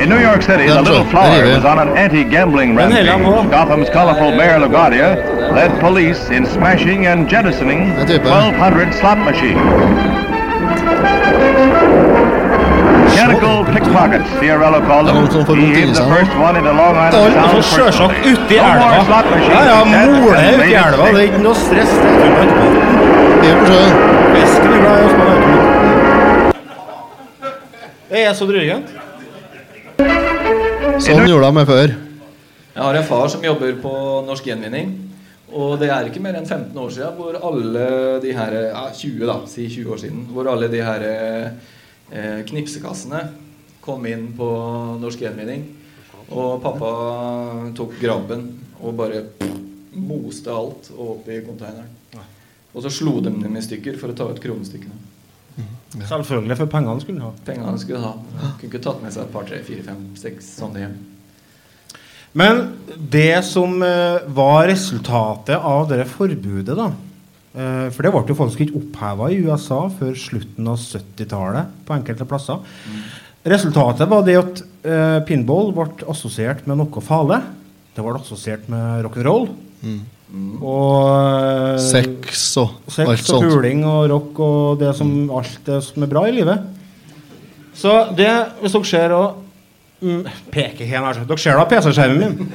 In 0.00 0.08
New 0.08 0.18
York 0.18 0.42
City, 0.42 0.66
the 0.66 0.80
little 0.80 1.04
flower 1.04 1.44
was 1.44 1.64
on 1.64 1.78
an 1.78 1.90
anti-gambling 1.96 2.74
Men 2.74 2.90
rampage. 2.90 3.50
Gotham's 3.50 3.90
colorful 3.90 4.30
Mayor 4.32 4.58
LaGuardia 4.58 5.52
led 5.52 5.78
police 5.80 6.30
in 6.30 6.46
smashing 6.46 7.04
and 7.06 7.28
jettisoning 7.28 7.80
Jag 8.08 8.24
1,200 8.24 8.94
slot 8.94 9.18
machines. 9.18 9.60
Mechanical 13.10 13.64
pickpockets, 13.74 14.28
Fiorello 14.40 14.80
called 14.86 15.06
them. 15.08 15.16
He 15.56 15.82
noen 15.82 15.92
the 15.92 16.06
first 16.08 16.32
one 16.38 16.56
into 16.56 16.72
Long 16.72 16.96
Island 16.96 17.16
Oi, 17.16 17.30
Sound 17.30 17.44
Altså 17.44 17.60
Sjølsagt 17.76 18.14
personally. 18.14 18.32
uti 18.32 18.56
No 18.56 18.62
more 18.62 18.94
elva. 18.94 19.04
slot 19.04 19.26
machines 19.30 19.54
Ja, 19.54 19.62
ja, 19.68 19.78
instead, 19.82 20.08
mole 20.08 20.36
and 20.38 20.46
uti 20.48 20.58
made 20.62 20.74
elva. 20.74 21.04
Det 21.04 21.10
er 21.10 21.16
safe. 21.16 21.24
ikke 21.28 21.42
noe 21.42 21.54
stress. 21.54 21.90
Det 21.90 22.08
er 22.08 22.32
fullt 22.38 22.56
etterpå. 22.56 22.88
I 23.44 23.50
og 23.52 23.56
for 23.58 23.66
seg. 23.72 23.90
Fisken 24.34 24.70
er 24.72 24.80
glad 24.80 24.96
i 24.96 25.04
å 25.04 25.10
spille 25.12 25.32
automat. 25.36 25.60
Det 28.10 28.20
er 28.26 28.32
så 28.40 28.44
drøyent. 28.52 28.88
Sånn 31.00 31.24
gjorde 31.24 31.48
de 31.48 31.62
før. 31.64 31.92
Jeg 32.74 32.82
har 32.84 32.96
en 32.98 33.06
far 33.08 33.30
som 33.32 33.44
jobber 33.44 33.78
på 33.80 33.92
Norsk 34.26 34.50
Gjenvinning. 34.50 34.90
Og 35.56 35.78
det 35.80 35.88
er 35.90 36.06
ikke 36.06 36.20
mer 36.22 36.36
enn 36.36 36.44
15 36.46 36.76
år 36.76 36.90
siden 36.92 37.14
hvor 37.16 37.38
alle 37.48 37.84
de 38.22 38.34
her 38.36 38.56
ja, 38.68 38.82
20 38.94 39.24
da, 39.26 39.36
si 39.50 39.64
20 39.64 39.94
år 39.94 40.02
siden, 40.02 40.26
hvor 40.30 40.50
alle 40.52 40.68
de 40.70 40.82
her 40.84 41.04
eh, 41.08 42.42
knipsekassene 42.46 43.22
kom 43.82 44.04
inn 44.06 44.28
på 44.36 44.50
Norsk 45.00 45.24
Gjenvinning. 45.24 45.64
Og 46.36 46.60
pappa 46.62 46.92
tok 47.74 47.96
grabben 48.02 48.44
og 48.78 48.94
bare 49.00 49.24
moste 49.96 50.52
alt 50.52 50.92
opp 50.94 51.32
i 51.32 51.40
konteineren. 51.46 51.96
Og 52.70 52.84
så 52.84 52.92
slo 53.00 53.16
de 53.24 53.32
dem 53.32 53.56
i 53.56 53.64
stykker 53.64 53.96
for 53.98 54.12
å 54.12 54.18
ta 54.20 54.28
ut 54.28 54.44
kronestykkene. 54.44 55.09
Selvfølgelig, 55.90 56.56
for 56.60 56.70
pengene 56.70 57.02
skulle 57.02 57.18
han 57.18 57.32
ha. 57.32 57.44
Pengene 57.46 57.78
skulle 57.82 58.00
ha. 58.04 58.12
Kunne 58.60 58.68
ikke 58.68 58.82
tatt 58.84 59.00
med 59.02 59.14
seg 59.14 59.24
et 59.24 59.32
par, 59.34 59.46
tre, 59.48 59.58
fire, 59.66 59.82
fem, 59.86 60.04
seks 60.18 60.52
sånne 60.60 60.84
hjem. 60.84 60.98
Men 62.38 62.60
det 63.10 63.42
som 63.48 63.80
eh, 63.82 64.20
var 64.30 64.68
resultatet 64.70 65.56
av 65.56 65.88
det 65.90 66.04
forbudet, 66.12 66.76
da 66.78 66.92
eh, 66.92 67.88
For 67.90 68.06
det 68.06 68.12
ble 68.14 68.22
jo 68.30 68.38
faktisk 68.38 68.62
ikke 68.62 68.84
oppheva 68.84 69.32
i 69.32 69.40
USA 69.42 69.80
før 69.90 70.14
slutten 70.14 70.70
av 70.70 70.78
70-tallet 70.78 71.74
på 71.88 71.96
enkelte 71.96 72.28
plasser. 72.30 72.62
Resultatet 73.50 74.06
var 74.12 74.22
det 74.28 74.38
at 74.38 74.62
eh, 74.86 75.18
pinball 75.26 75.74
ble 75.74 76.06
assosiert 76.12 76.62
med 76.70 76.78
noe 76.78 77.02
farlig. 77.02 77.42
Det 77.96 78.06
ble 78.06 78.14
assosiert 78.20 78.70
med 78.70 79.02
rock'n'roll. 79.08 79.50
Og 80.30 81.06
eh, 81.10 81.78
Sex 81.82 82.44
og 82.60 82.76
Sex 82.86 83.06
alt 83.08 83.22
og 83.24 83.26
sånt. 83.26 83.46
puling 83.48 83.82
og 83.88 84.04
rock 84.12 84.42
og 84.46 84.82
det 84.82 84.92
som, 84.98 85.10
alt 85.34 85.58
det 85.66 85.80
som 85.86 86.06
er 86.06 86.12
bra 86.12 86.26
i 86.28 86.34
livet. 86.36 86.68
Så 87.80 87.94
det, 88.16 88.30
hvis 88.60 88.76
dere 88.76 88.90
ser 88.90 89.14
og 89.16 89.40
mm, 90.04 90.22
Peker 90.52 90.86
her, 90.86 91.02
altså. 91.02 91.24
Dere 91.26 91.42
ser 91.42 91.58
da 91.58 91.66
PC-skjermen 91.70 92.20
min. 92.20 92.52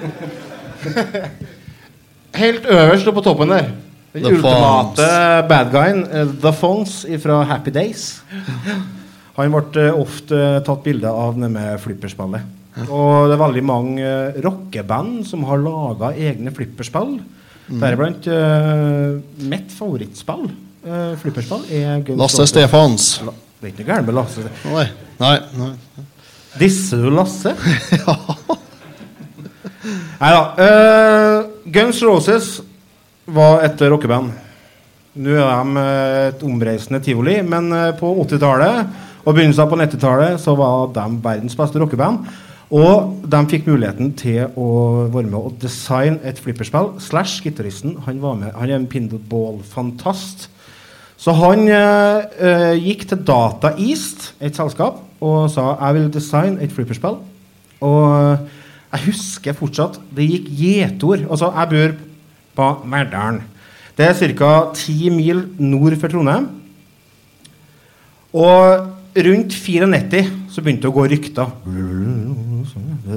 Helt 2.42 2.66
øverst 2.68 3.08
og 3.10 3.18
på 3.18 3.26
toppen 3.26 3.52
der. 3.52 3.72
Den 4.16 4.26
ultimate 4.32 5.08
bad 5.50 5.72
guyen, 5.74 6.06
eh, 6.08 6.28
The 6.42 6.54
Fonz 6.56 7.04
fra 7.24 7.44
Happy 7.44 7.72
Days. 7.76 8.22
Han 9.36 9.52
ble 9.52 9.88
eh, 9.90 9.98
ofte 10.00 10.44
tatt 10.64 10.84
bilde 10.86 11.12
av 11.12 11.36
med 11.40 11.76
flipperspillet. 11.84 12.54
Og 12.86 13.28
det 13.28 13.36
er 13.36 13.42
veldig 13.42 13.64
mange 13.68 14.04
eh, 14.04 14.38
rockeband 14.44 15.26
som 15.28 15.44
har 15.50 15.60
laga 15.64 16.14
egne 16.16 16.54
flipperspill. 16.56 17.18
Deriblant 17.70 18.28
uh, 18.30 19.16
mitt 19.50 19.72
favorittspill 19.74 20.44
uh, 20.46 21.16
flipperspill 21.22 21.64
er 21.74 22.04
Guns 22.06 22.20
Lasse 22.22 22.38
Roses. 22.44 22.52
Stefans. 22.54 23.08
La- 23.26 23.34
Det 23.62 23.70
er 23.70 23.72
ikke 23.74 23.82
noe 23.86 23.90
gærent 23.90 24.06
med 24.12 24.16
Lasse. 24.20 24.44
Nei. 24.70 24.86
Nei, 25.20 25.36
nei. 25.58 25.72
Disser 26.62 27.02
du 27.02 27.10
Lasse? 27.16 27.56
Nei 30.20 30.32
da. 30.32 30.42
Uh, 30.58 31.38
Guns 31.74 32.00
Roses 32.06 32.52
var 33.26 33.64
et 33.66 33.82
rockeband. 33.90 34.32
Nå 35.16 35.36
er 35.40 35.66
de 35.66 35.84
et 36.30 36.42
omreisende 36.46 37.00
tivoli, 37.04 37.38
men 37.48 37.70
på 38.00 38.10
80-tallet 38.26 39.24
og 39.26 39.32
begynnelsen 39.34 39.70
på 39.72 39.78
90-tallet 39.80 40.42
så 40.44 40.54
var 40.60 40.90
de 40.94 41.06
verdens 41.24 41.56
beste 41.58 41.80
rockeband. 41.82 42.26
Og 42.74 43.22
de 43.30 43.42
fikk 43.52 43.68
muligheten 43.70 44.14
til 44.18 44.48
å 44.58 44.70
være 45.14 45.30
med 45.30 45.38
og 45.38 45.58
designe 45.62 46.18
et 46.26 46.40
flipperspill. 46.42 46.96
Slash 47.04 47.44
gitaristen. 47.46 48.00
Han 48.08 48.22
var 48.24 48.40
med, 48.40 48.54
han 48.58 48.72
er 48.72 48.80
en 48.80 48.90
pinball-fantast. 48.90 50.50
Så 51.22 51.34
han 51.38 51.68
eh, 51.72 52.26
eh, 52.42 52.74
gikk 52.82 53.06
til 53.10 53.22
Data 53.28 53.72
East, 53.80 54.34
et 54.44 54.58
selskap, 54.58 55.00
og 55.24 55.46
sa 55.54 55.76
jeg 55.78 55.98
vil 56.00 56.10
designe 56.14 56.62
et 56.64 56.74
flipperspill. 56.74 57.22
Og 57.86 58.02
eh, 58.18 58.62
jeg 58.96 59.10
husker 59.10 59.56
fortsatt 59.58 60.00
Det 60.16 60.26
gikk 60.26 60.50
gjetord. 60.56 61.26
Altså, 61.30 61.52
jeg 61.52 61.72
bor 61.72 61.96
på 62.56 62.68
Verdalen. 62.92 63.42
Det 63.96 64.10
er 64.10 64.36
ca. 64.36 64.52
ti 64.76 65.10
mil 65.10 65.46
nord 65.60 65.96
for 66.00 66.12
Trondheim. 66.12 66.50
Og 68.36 68.95
rundt 69.16 69.54
94 69.54 70.26
så 70.52 70.64
begynte 70.64 70.86
det 70.86 70.92
å 70.92 70.96
gå 70.96 71.06
rykter. 71.12 71.52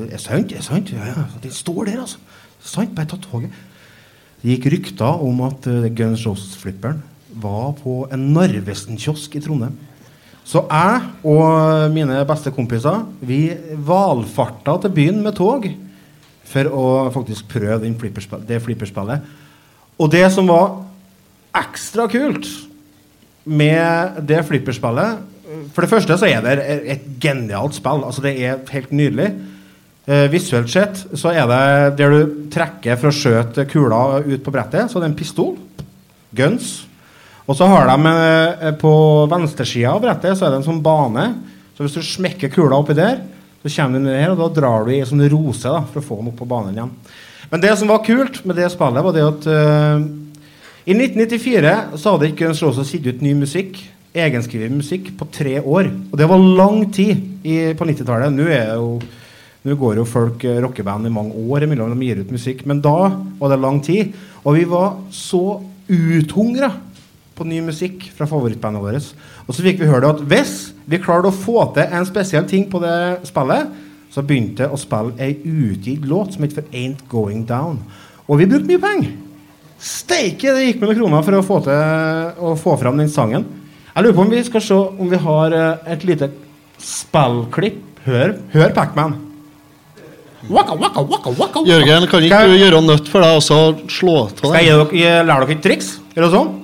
Er 0.08 0.20
sant, 0.22 0.52
er 0.54 0.62
sant. 0.64 0.92
Ja, 0.94 1.11
ja. 1.11 1.26
Det 1.42 1.52
står 1.54 1.90
der, 1.90 2.02
altså. 2.04 2.20
Sant, 2.62 2.94
bare 2.94 3.11
ta 3.11 3.18
toget. 3.22 3.54
Det 4.42 4.54
gikk 4.54 4.68
rykter 4.76 5.22
om 5.26 5.40
at 5.48 5.66
uh, 5.66 5.88
Guns 5.90 6.22
Roses-flipperen 6.26 7.00
var 7.42 7.72
på 7.80 8.04
en 8.14 8.28
Narvesen-kiosk 8.34 9.34
i 9.38 9.42
Trondheim. 9.42 9.74
Så 10.48 10.62
jeg 10.64 11.00
og 11.28 11.90
mine 11.92 12.22
beste 12.28 12.52
kompiser 12.54 13.02
vi 13.20 13.50
valfarta 13.84 14.78
til 14.84 14.94
byen 14.96 15.18
med 15.24 15.37
tog 15.37 15.66
for 16.48 16.70
å 16.72 16.84
faktisk 17.12 17.50
prøve 17.50 17.82
den 17.82 17.98
flipperspill, 18.00 18.46
det 18.48 18.62
flipperspillet. 18.64 19.26
Og 20.00 20.08
det 20.14 20.24
som 20.32 20.48
var 20.48 20.78
ekstra 21.58 22.06
kult 22.08 22.48
med 23.44 24.22
det 24.28 24.40
flipperspillet 24.48 25.20
For 25.74 25.84
det 25.84 25.90
første 25.90 26.18
så 26.20 26.28
er 26.28 26.42
det 26.44 26.56
et 26.94 27.06
genialt 27.22 27.76
spill. 27.78 28.04
Altså 28.06 28.24
Det 28.24 28.34
er 28.36 28.60
helt 28.72 28.92
nydelig. 28.94 29.30
Eh, 30.08 30.26
visuelt 30.32 30.70
sett 30.72 31.02
så 31.20 31.34
er 31.36 31.48
det 31.50 31.96
der 31.98 32.14
du 32.14 32.36
trekker 32.52 32.96
for 32.96 33.10
å 33.10 33.16
skjøte 33.16 33.66
kula 33.68 34.22
ut 34.24 34.44
på 34.44 34.54
brettet, 34.54 34.88
så 34.88 35.00
det 35.00 35.08
er 35.08 35.12
en 35.12 35.18
pistol. 35.18 35.56
Guns. 36.36 36.86
Og 37.48 37.56
så 37.56 37.68
har 37.68 37.88
de 37.88 38.12
eh, 38.12 38.72
på 38.80 38.92
venstresida 39.28 39.94
av 39.94 40.02
brettet 40.04 40.36
så 40.36 40.46
er 40.46 40.54
det 40.54 40.62
en 40.62 40.68
sånn 40.70 40.84
bane. 40.84 41.26
Så 41.76 41.84
hvis 41.84 41.98
du 41.98 42.04
smekker 42.04 42.52
kula 42.52 42.80
oppi 42.80 42.96
der, 42.96 43.20
så 43.62 43.70
kommer 43.74 43.98
du 43.98 44.06
ned 44.06 44.16
her, 44.20 44.32
og 44.32 44.40
da 44.40 44.48
drar 44.60 44.86
du 44.86 44.92
i 44.94 45.00
en 45.02 45.08
sånn 45.08 45.24
rose 45.32 45.68
da, 45.68 45.82
for 45.88 46.00
å 46.00 46.06
få 46.08 46.18
den 46.20 46.32
opp 46.32 46.40
på 46.40 46.48
banen 46.48 46.76
igjen. 46.76 46.94
Men 47.48 47.62
det 47.64 47.74
som 47.80 47.90
var 47.90 48.04
kult 48.04 48.42
med 48.48 48.58
det 48.60 48.68
spillet, 48.72 49.04
var 49.04 49.16
det 49.16 49.24
at 49.24 49.48
eh, 49.52 50.08
i 50.88 50.96
1994 50.96 52.00
så 52.00 52.14
hadde 52.14 52.30
ikke 52.30 52.46
Guns 52.46 52.64
Roses 52.64 52.92
gitt 52.94 53.08
ut 53.08 53.24
ny 53.24 53.34
musikk, 53.36 53.80
egenskrevet 54.16 54.74
musikk, 54.74 55.12
på 55.18 55.28
tre 55.32 55.58
år. 55.60 55.90
Og 56.10 56.18
det 56.18 56.28
var 56.30 56.50
lang 56.60 56.82
tid 56.92 57.44
i, 57.44 57.72
på 57.76 57.88
90-tallet. 57.88 58.32
Nå 58.34 58.98
nå 59.66 59.74
går 59.76 59.98
jo 59.98 60.06
folk 60.08 60.44
eh, 60.46 60.60
rockeband 60.62 61.08
i 61.08 61.12
mange 61.12 61.34
år 61.34 61.66
imellom 61.66 61.90
de 61.92 62.06
gir 62.06 62.20
ut 62.22 62.30
musikk, 62.32 62.62
men 62.68 62.78
da 62.80 63.10
var 63.40 63.50
det 63.52 63.58
lang 63.60 63.80
tid. 63.84 64.14
Og 64.44 64.54
vi 64.56 64.64
var 64.70 64.94
så 65.12 65.58
uthungra 65.88 66.70
på 67.38 67.46
ny 67.46 67.60
musikk 67.66 68.08
fra 68.16 68.26
favorittbandet 68.30 68.82
vårt. 68.82 69.10
Og 69.46 69.54
så 69.54 69.64
fikk 69.66 69.82
vi 69.82 69.90
høre 69.90 70.12
at 70.14 70.22
hvis 70.30 70.54
vi 70.88 71.02
klarte 71.02 71.30
å 71.30 71.34
få 71.34 71.68
til 71.76 71.90
en 71.90 72.06
spesiell 72.08 72.48
ting 72.48 72.66
på 72.70 72.80
det 72.82 72.96
spillet, 73.28 73.68
så 74.08 74.24
begynte 74.24 74.70
å 74.72 74.78
spille 74.80 75.18
ei 75.20 75.36
utgitt 75.36 76.06
låt 76.08 76.34
som 76.34 76.46
het 76.46 76.54
for 76.56 76.68
Ain't 76.72 77.04
Going 77.10 77.44
Down. 77.48 77.82
Og 78.26 78.40
vi 78.40 78.48
brukte 78.48 78.70
mye 78.70 78.82
penger. 78.82 79.12
Steike, 79.78 80.54
det 80.54 80.64
gikk 80.64 80.80
med 80.80 80.90
noen 80.90 81.00
kroner 81.02 81.26
for 81.26 81.38
å 81.38 81.44
få, 81.44 81.58
til, 81.66 82.32
å 82.40 82.54
få 82.58 82.74
fram 82.80 82.98
den 82.98 83.10
sangen. 83.12 83.44
Jeg 83.98 84.04
lurer 84.04 84.14
på 84.14 84.22
om 84.22 84.28
vi 84.30 84.40
skal 84.46 84.62
se 84.62 84.76
om 84.78 85.08
vi 85.11 85.18
har 85.18 85.54
eh, 85.58 85.87
et 85.90 86.04
lite 86.06 86.28
spillklipp. 86.78 87.80
Hør, 88.04 88.37
hør 88.52 88.68
Pacman. 88.76 89.16
Waka, 90.46 90.76
waka, 90.78 91.02
waka, 91.02 91.32
waka, 91.32 91.32
waka. 91.40 91.62
Jørgen, 91.66 92.06
kan 92.06 92.22
ikke 92.22 92.38
du 92.46 92.54
gjøre 92.61 92.82
nødt 92.87 93.11
for 93.11 93.26
deg 93.26 93.40
og 93.40 93.42
så 93.42 93.58
slå 93.90 94.14
av 94.20 94.30
Skal 94.38 94.54
jeg 94.54 94.68
deg? 94.70 94.92
dere, 94.92 95.00
jeg 95.02 95.26
lære 95.26 95.48
dere 95.48 95.56
et 95.56 95.66
triks? 95.66 95.88
Gjør 96.14 96.28
dere 96.28 96.30
sånn? 96.37 96.54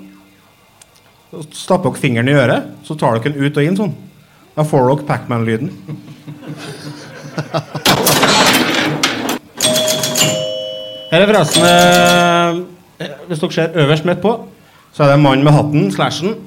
Så 1.32 1.42
Stapper 1.64 1.90
dere 1.90 2.04
fingeren 2.04 2.30
i 2.30 2.38
øret, 2.38 2.70
så 2.86 2.94
tar 3.02 3.18
dere 3.18 3.34
den 3.34 3.42
ut 3.42 3.58
og 3.58 3.66
inn 3.66 3.80
sånn. 3.82 3.98
Da 4.54 4.68
får 4.70 4.86
dere 4.92 5.10
Pacman-lyden. 5.10 5.74
Her 11.10 11.18
er 11.18 11.30
forresten 11.34 11.70
eh, 11.74 12.64
Hvis 13.26 13.42
dere 13.42 13.58
ser 13.58 13.78
øverst 13.82 14.06
midt 14.06 14.22
på, 14.22 14.38
så 14.94 15.02
er 15.02 15.16
det 15.16 15.18
en 15.18 15.26
mann 15.26 15.42
med 15.42 15.58
hatten, 15.58 15.90
slashen. 15.98 16.38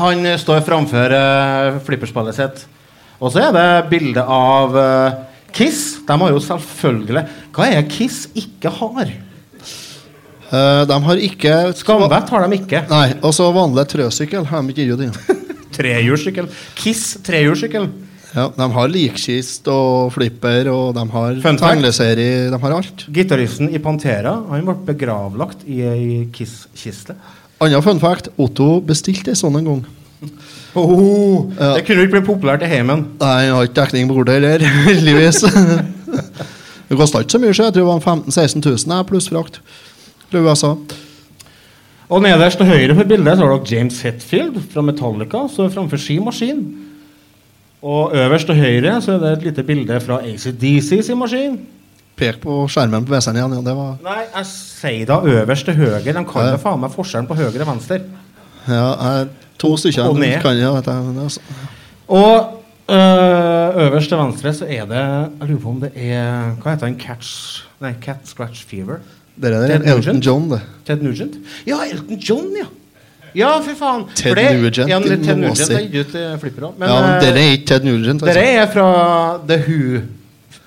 Han 0.00 0.26
står 0.40 0.64
framfor 0.66 1.14
uh, 1.14 1.78
flipperspillet 1.86 2.36
sitt. 2.36 2.64
Og 3.22 3.32
så 3.32 3.46
er 3.46 3.54
det 3.54 3.68
bilde 3.92 4.24
av 4.24 4.74
uh, 4.74 5.20
Kiss. 5.54 6.00
De 6.06 6.16
har 6.18 6.34
jo 6.34 6.40
selvfølgelig 6.42 7.24
Hva 7.54 7.68
er 7.70 7.86
Kiss 7.90 8.24
ikke 8.34 8.72
har? 8.80 9.12
Uh, 10.50 10.82
de 10.86 10.98
har 11.08 11.22
ikke 11.28 11.54
Skambett 11.78 12.32
har 12.34 12.46
de 12.46 12.58
ikke. 12.58 12.84
Nei, 12.90 13.06
og 13.22 13.34
så 13.36 13.48
vanlig 13.54 13.86
trøsykkel 13.94 14.48
har 14.50 14.62
de 14.62 14.74
ikke 14.74 14.88
gitt. 14.90 15.20
Trehjulssykkel. 15.78 16.50
Kiss 16.78 17.16
trehjulssykkel. 17.26 17.88
Ja, 18.34 18.48
de 18.50 18.66
har 18.74 18.90
likkist 18.90 19.68
og 19.70 20.10
flipper, 20.14 20.66
og 20.72 20.96
de 20.96 21.04
har 21.12 21.36
tegneserie. 21.58 22.48
De 22.50 22.58
har 22.64 22.74
alt. 22.74 23.06
Gitaristen 23.14 23.70
i 23.70 23.78
Pantera 23.82 24.32
Han 24.50 24.66
ble 24.66 24.74
begravlagt 24.90 25.62
i 25.70 25.80
ei 25.86 26.06
Kiss-kiste. 26.34 27.14
Anna 27.62 27.80
fun 27.84 28.00
fact, 28.02 28.28
Otto 28.40 28.80
bestilte 28.84 29.32
ei 29.32 29.38
sånn 29.38 29.60
en 29.60 29.70
gang. 29.70 29.84
Oh, 30.74 31.52
Ja. 31.54 31.76
Det 31.76 31.84
kunne 31.86 32.02
ikke 32.02 32.16
bli 32.16 32.24
populært 32.26 32.64
i 32.66 32.66
heimen. 32.66 33.04
Nei, 33.20 33.34
jeg 33.44 33.52
har 33.54 33.66
ikke 33.68 33.76
dekning 33.78 34.08
på 34.10 34.16
bordet 34.16 34.34
heller, 34.40 34.64
heldigvis. 34.88 35.38
det 36.88 36.98
kosta 36.98 37.20
ikke 37.22 37.36
så 37.36 37.38
mye, 37.44 37.54
så 37.54 37.68
jeg 37.68 37.76
tror 37.76 37.84
det 37.84 37.90
var 37.92 38.00
15 38.02 38.34
000-16 38.34 38.88
000 38.90 39.04
pluss 39.06 39.28
frakt 39.30 39.60
fra 40.32 40.42
USA. 40.42 40.72
Og 42.10 42.24
nederst 42.26 42.58
til 42.58 42.66
høyre 42.68 42.96
på 42.98 43.06
bildet 43.12 43.38
så 43.38 43.46
har 43.46 43.54
dere 43.54 43.70
James 43.70 44.00
Hetfield 44.02 44.58
fra 44.72 44.82
Metallica 44.84 45.44
så 45.52 45.68
framfor 45.72 46.02
sin 46.02 46.26
maskin. 46.26 46.64
Og 47.84 48.16
øverst 48.18 48.50
til 48.50 48.58
høyre 48.58 48.96
så 49.04 49.14
er 49.14 49.22
det 49.22 49.32
et 49.38 49.46
lite 49.52 49.62
bilde 49.70 50.00
fra 50.02 50.18
ACDC 50.26 50.90
sin 51.06 51.18
maskin. 51.22 51.56
Pek 52.16 52.40
på 52.42 52.56
skjermen 52.70 53.04
på 53.06 53.14
PC-en 53.14 53.38
igjen. 53.40 53.54
Ja, 53.58 53.62
det 53.66 53.74
var 53.74 53.94
Nei, 54.04 54.20
jeg 54.36 54.46
sier 54.50 55.06
da 55.10 55.16
øverst 55.20 55.66
til 55.66 55.74
høyre. 55.78 56.02
De 56.04 56.12
kan 56.14 56.50
jo 56.52 56.58
faen 56.62 56.82
meg 56.84 56.92
forskjellen 56.94 57.26
på 57.30 57.34
høyre 57.38 57.64
og 57.64 57.70
venstre. 57.72 58.00
ja, 58.68 58.84
jeg, 58.92 59.28
to 59.58 59.72
stykker. 59.80 60.10
Og 60.10 60.20
ned. 60.22 60.36
Kan, 60.42 60.58
ja, 60.58 60.70
men 60.72 61.16
det, 61.16 61.22
altså. 61.24 61.40
Og 62.06 62.62
øh, 62.88 63.82
øverst 63.86 64.08
til 64.12 64.18
venstre 64.20 64.54
så 64.54 64.64
er 64.68 64.86
det 64.86 65.02
Jeg 65.40 65.48
lurer 65.48 65.60
på 65.60 65.68
om 65.68 65.80
det 65.80 65.90
er 65.96 66.54
Hva 66.60 66.74
heter 66.74 66.86
den? 66.86 66.98
Catch 67.00 67.64
Nei, 67.80 67.94
Cat 68.02 68.28
Scratch 68.28 68.64
Fever. 68.68 69.00
Det 69.34 69.50
er 69.50 69.66
er 69.74 69.94
Elton? 69.96 70.20
John, 70.22 70.50
det. 70.50 70.60
Ted 70.86 71.02
Nugent? 71.02 71.34
Ja, 71.66 71.80
Elton 71.90 72.16
John, 72.16 72.52
ja! 72.56 72.66
Ja, 73.34 73.56
for 73.58 73.74
faen. 73.74 74.04
Ted 74.14 74.36
det- 74.36 74.52
Nugent, 74.60 74.78
Ja, 74.88 75.00
Ted 75.00 75.36
Nugent 75.36 75.70
er 75.70 75.88
gitt 75.90 76.06
ut 76.06 76.14
eh, 76.14 76.36
flipper 76.38 76.68
òg. 76.68 76.76
Men, 76.78 76.88
ja, 76.88 77.00
men 77.00 77.10
eh, 77.16 77.22
dere 77.24 77.40
er 77.42 77.56
ikke 77.56 77.66
Ted 77.66 77.84
Nugent. 77.88 78.22
altså. 78.22 78.34
dere 78.40 78.62
er 78.62 78.70
fra 78.70 78.86
The 79.48 79.58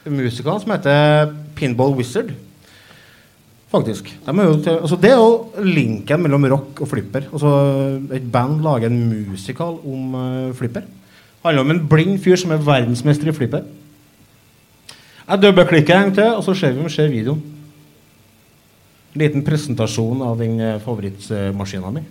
Who-musikalen 0.07 0.63
som 0.63 0.71
heter 0.71 1.33
Pinball 1.55 1.95
Wizard. 1.97 2.31
Faktisk. 3.67 4.07
De 4.23 4.31
er 4.31 4.45
jo 4.47 4.59
til, 4.63 4.77
altså 4.79 4.95
det 4.95 5.11
er 5.11 5.17
jo 5.19 5.63
linken 5.63 6.21
mellom 6.23 6.45
rock 6.53 6.81
og 6.81 6.87
flipper. 6.87 7.27
Altså 7.33 7.49
Et 8.15 8.31
band 8.31 8.61
lager 8.63 8.87
en 8.87 9.29
musikal 9.31 9.75
om 9.83 10.15
uh, 10.15 10.55
flipper. 10.55 10.81
handler 11.43 11.61
om 11.61 11.71
en 11.71 11.87
blind 11.87 12.19
fyr 12.19 12.35
som 12.35 12.51
er 12.51 12.63
verdensmester 12.63 13.27
i 13.27 13.31
flipper. 13.31 13.63
Jeg 15.27 15.41
dobbeltklikker 15.41 15.95
en 15.99 16.13
til, 16.15 16.23
og 16.23 16.43
så 16.43 16.53
ser 16.53 16.71
vi 16.71 16.79
om 16.79 16.87
vi 16.87 16.89
ser 16.89 17.11
videoen. 17.11 17.41
Liten 19.15 19.43
presentasjon 19.43 20.21
av 20.21 20.37
den 20.39 20.59
eh, 20.59 20.79
favorittmaskina 20.83 21.91
mi. 21.91 22.03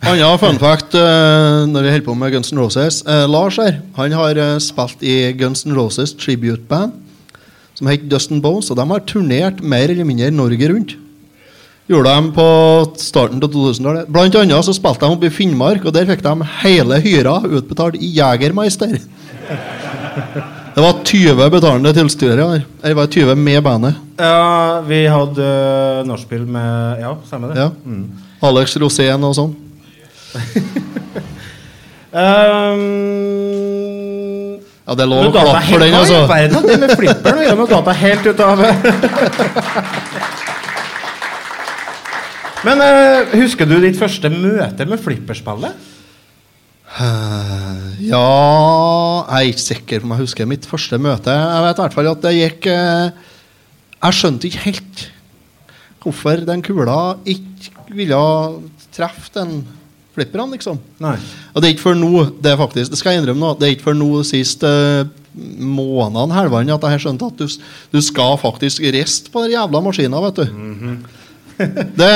Annen 0.00 0.40
fun 0.40 0.56
fact 0.58 0.94
eh, 0.96 1.66
når 1.68 1.84
vi 1.84 1.90
holder 1.92 2.06
på 2.06 2.14
med 2.16 2.32
Guns 2.32 2.52
N' 2.54 2.60
Roses. 2.60 3.02
Eh, 3.04 3.26
Lars 3.30 3.58
her, 3.60 3.82
han 3.98 4.14
har 4.16 4.38
eh, 4.40 4.56
spilt 4.62 5.04
i 5.04 5.32
Guns 5.38 5.66
N' 5.68 5.76
Roses 5.76 6.14
tribute 6.16 6.64
band 6.70 6.96
som 7.76 7.88
heter 7.88 8.08
Dustin 8.12 8.42
Bones, 8.44 8.68
og 8.72 8.76
de 8.76 8.84
har 8.90 9.04
turnert 9.08 9.62
mer 9.64 9.88
eller 9.88 10.04
mindre 10.04 10.30
Norge 10.34 10.68
rundt. 10.68 10.96
Gjorde 11.90 12.12
de 12.12 12.32
på 12.36 12.48
starten 13.00 13.40
av 13.40 13.48
2000-tallet. 13.50 14.10
Blant 14.12 14.36
annet 14.38 14.66
så 14.66 14.74
spilte 14.76 15.06
de 15.06 15.16
oppe 15.16 15.30
i 15.30 15.32
Finnmark, 15.34 15.86
og 15.88 15.94
der 15.96 16.06
fikk 16.10 16.22
de 16.26 16.48
hele 16.60 17.00
hyra 17.02 17.40
utbetalt 17.48 17.96
i 17.98 18.12
Jegermeister. 18.18 18.98
Det 20.80 20.86
var 20.86 20.94
20 21.04 21.50
betalende 21.52 21.90
tilstyrere 21.92 22.44
her. 22.48 22.62
Det 22.80 22.94
var 22.96 23.04
20 23.12 23.34
med 23.36 23.60
bandet. 23.62 23.94
Ja, 24.16 24.80
vi 24.80 25.04
hadde 25.12 25.44
uh, 25.44 26.00
nachspiel 26.08 26.46
med 26.48 26.96
Ja, 27.02 27.10
stemmer 27.28 27.48
det. 27.52 27.60
Ja. 27.60 27.68
Alex 28.48 28.76
Rosén 28.80 29.20
og 29.28 29.34
sånn. 29.36 29.52
Um, 32.10 32.82
Ja, 34.82 34.96
det 34.98 35.04
er 35.04 35.10
lov 35.12 35.28
å 35.28 35.30
klappe 35.30 35.60
for 35.68 35.78
den, 35.78 35.92
Hva 35.94 35.94
i 36.00 36.00
altså. 36.00 36.26
verden 36.26 36.64
det 36.66 36.74
med 36.82 36.90
flipperen 36.98 37.38
å 37.38 37.44
gjøre? 37.44 37.54
Nå 37.60 37.66
data 37.70 37.92
helt 38.00 38.24
ut 38.26 38.40
av 38.42 38.58
Men 42.66 42.76
uh, 42.82 43.30
husker 43.36 43.62
du 43.68 43.76
ditt 43.84 44.00
første 44.00 44.26
møte 44.32 44.86
med 44.90 44.98
flipperspillet? 45.04 45.89
Eh, 46.98 48.06
Ja 48.10 48.26
Jeg 49.28 49.36
er 49.36 49.50
ikke 49.52 49.62
sikker 49.62 50.00
på 50.02 50.08
om 50.08 50.14
jeg 50.16 50.24
husker 50.24 50.48
mitt 50.50 50.66
første 50.66 50.98
møte. 50.98 51.30
Jeg 51.30 51.64
vet 51.66 51.78
i 51.78 51.84
hvert 51.84 51.96
fall 51.96 52.10
at 52.10 52.24
det 52.24 52.32
gikk 52.34 52.70
eh, 52.72 53.10
Jeg 54.00 54.18
skjønte 54.18 54.48
ikke 54.50 54.64
helt 54.66 55.04
hvorfor 56.00 56.40
den 56.48 56.62
kula 56.64 57.18
ikke 57.28 57.92
ville 57.92 58.18
treffe 58.94 59.28
den 59.34 59.58
flipperen, 60.16 60.50
liksom. 60.54 60.78
Nei. 61.02 61.16
Og 61.52 61.60
det 61.60 61.68
er 61.68 61.74
ikke 61.74 61.90
før 61.90 61.98
nå 62.00 62.22
det 62.40 62.54
er 62.54 62.58
faktisk, 62.60 62.90
det 62.90 62.98
skal 62.98 63.12
jeg 63.14 63.22
innrømme 63.22 63.44
nå, 63.44 63.50
det 63.60 63.66
er 63.68 63.74
ikke 63.74 63.90
før 63.90 63.98
nå 63.98 64.08
sist 64.24 64.62
siste 64.64 64.70
måneden, 65.36 66.32
månedene 66.34 66.72
at 66.74 66.86
jeg 66.86 66.94
har 66.96 67.02
skjønt 67.04 67.22
at 67.22 67.38
du, 67.38 67.46
du 67.92 68.00
skal 68.02 68.38
faktisk 68.40 68.82
riste 68.96 69.30
på 69.30 69.44
den 69.44 69.54
jævla 69.54 69.82
maskina, 69.84 70.22
vet 70.24 70.40
du. 70.40 70.46
Det 71.60 72.10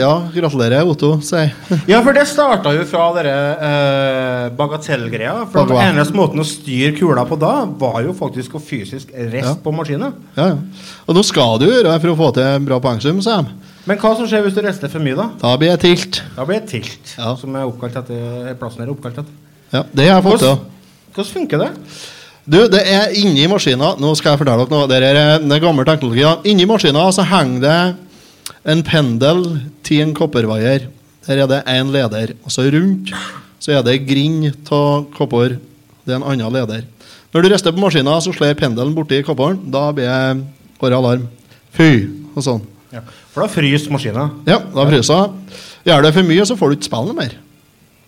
Ja, 0.00 0.10
gratulerer, 0.34 0.84
Otto, 0.88 1.14
sier 1.24 1.46
jeg. 1.46 1.78
Ja, 1.90 2.00
for 2.04 2.16
det 2.16 2.24
starta 2.28 2.72
jo 2.76 2.84
fra 2.88 3.06
dere 3.16 3.34
eh, 3.68 4.46
bagatellgreia. 4.58 5.34
For 5.52 5.68
den 5.70 5.80
eneste 5.80 6.16
måten 6.16 6.42
å 6.42 6.46
styre 6.46 6.92
kula 6.98 7.24
på 7.28 7.38
da, 7.40 7.52
var 7.80 8.02
jo 8.06 8.14
faktisk 8.16 8.56
å 8.58 8.62
fysisk 8.62 9.12
rest 9.14 9.46
Ja. 9.48 9.54
på 9.64 9.72
maskinen. 9.74 10.12
Ja, 10.36 10.50
ja. 10.52 10.58
Og 11.06 11.16
nå 11.16 11.24
skal 11.26 11.58
du 11.62 11.66
gjøre 11.70 11.88
det 11.92 12.00
for 12.04 12.12
å 12.12 12.18
få 12.20 12.32
til 12.36 12.48
en 12.50 12.66
bra 12.68 12.80
poengsum, 12.84 13.22
sier 13.24 13.46
de. 13.46 13.72
Men 13.86 14.00
hva 14.02 14.16
som 14.18 14.26
skjer 14.26 14.42
hvis 14.42 14.56
du 14.56 14.62
rester 14.66 14.90
for 14.90 14.98
mye, 15.04 15.14
da? 15.14 15.28
Da 15.40 15.52
blir 15.60 15.70
jeg 15.76 15.82
tilt. 15.84 16.20
Da 16.36 16.44
blir 16.48 16.58
jeg 16.60 16.68
tilt, 16.72 17.14
Ja. 17.18 17.36
som 17.38 17.54
er 17.54 17.68
oppkalt 17.68 17.96
etter 18.02 18.54
plassen 18.58 18.82
her 18.82 18.88
er 18.90 18.94
oppkalt 18.96 19.18
etter. 19.22 19.32
Ja, 19.72 19.82
det 19.94 20.08
har 20.10 20.20
jeg 20.20 20.26
fått 20.26 20.40
til. 20.42 20.48
Hvordan, 20.48 21.14
hvordan 21.14 21.32
funker 21.32 21.58
det? 21.64 21.70
Du, 22.46 22.60
det 22.70 22.82
er 22.86 23.10
inni 23.18 23.42
maskina 23.50 23.96
Nå 23.98 24.12
skal 24.14 24.36
jeg 24.36 24.38
fortelle 24.38 24.62
dere 24.68 24.70
noe. 24.70 24.86
Det 24.86 24.98
er 25.02 25.40
det 25.42 25.56
er 25.56 25.62
gammel 25.64 25.84
teknologi. 25.88 26.22
Inni 26.46 26.66
maskina 26.70 27.02
så 27.10 27.24
henger 27.26 27.60
det 27.64 27.78
en 28.66 28.82
pendel 28.86 29.42
til 29.86 30.02
en 30.04 30.14
koppervaier. 30.16 30.88
Der 31.26 31.42
er 31.42 31.50
det 31.50 31.62
én 31.66 31.90
leder. 31.90 32.34
Og 32.44 32.52
så 32.54 32.66
rundt 32.70 33.10
så 33.58 33.72
er 33.74 33.82
det 33.82 34.04
grind 34.06 34.70
av 34.70 35.08
kopper. 35.16 35.56
Det 36.06 36.14
er 36.14 36.20
en 36.20 36.28
annen 36.30 36.52
leder. 36.54 36.84
Når 37.34 37.42
du 37.42 37.48
rister 37.50 37.74
på 37.74 37.82
maskina, 37.82 38.14
så 38.22 38.32
slår 38.32 38.54
pendelen 38.58 38.94
borti 38.94 39.18
kopperen. 39.26 39.58
Da 39.72 39.90
blir 39.92 40.06
det 40.06 40.46
det 40.80 40.96
alarm. 40.96 41.26
Fy! 41.74 42.06
Og 42.36 42.44
sånn. 42.44 42.62
Ja. 42.92 43.02
For 43.34 43.42
da 43.44 43.50
fryser 43.50 43.92
maskinen. 43.92 44.38
Ja, 44.46 44.60
da 44.72 44.86
fryser 44.88 45.26
det. 45.26 45.58
Gjør 45.88 46.06
det 46.06 46.14
for 46.16 46.28
mye, 46.30 46.46
så 46.46 46.56
får 46.58 46.70
du 46.72 46.76
ikke 46.78 46.88
spille 46.88 47.16
mer. 47.16 47.34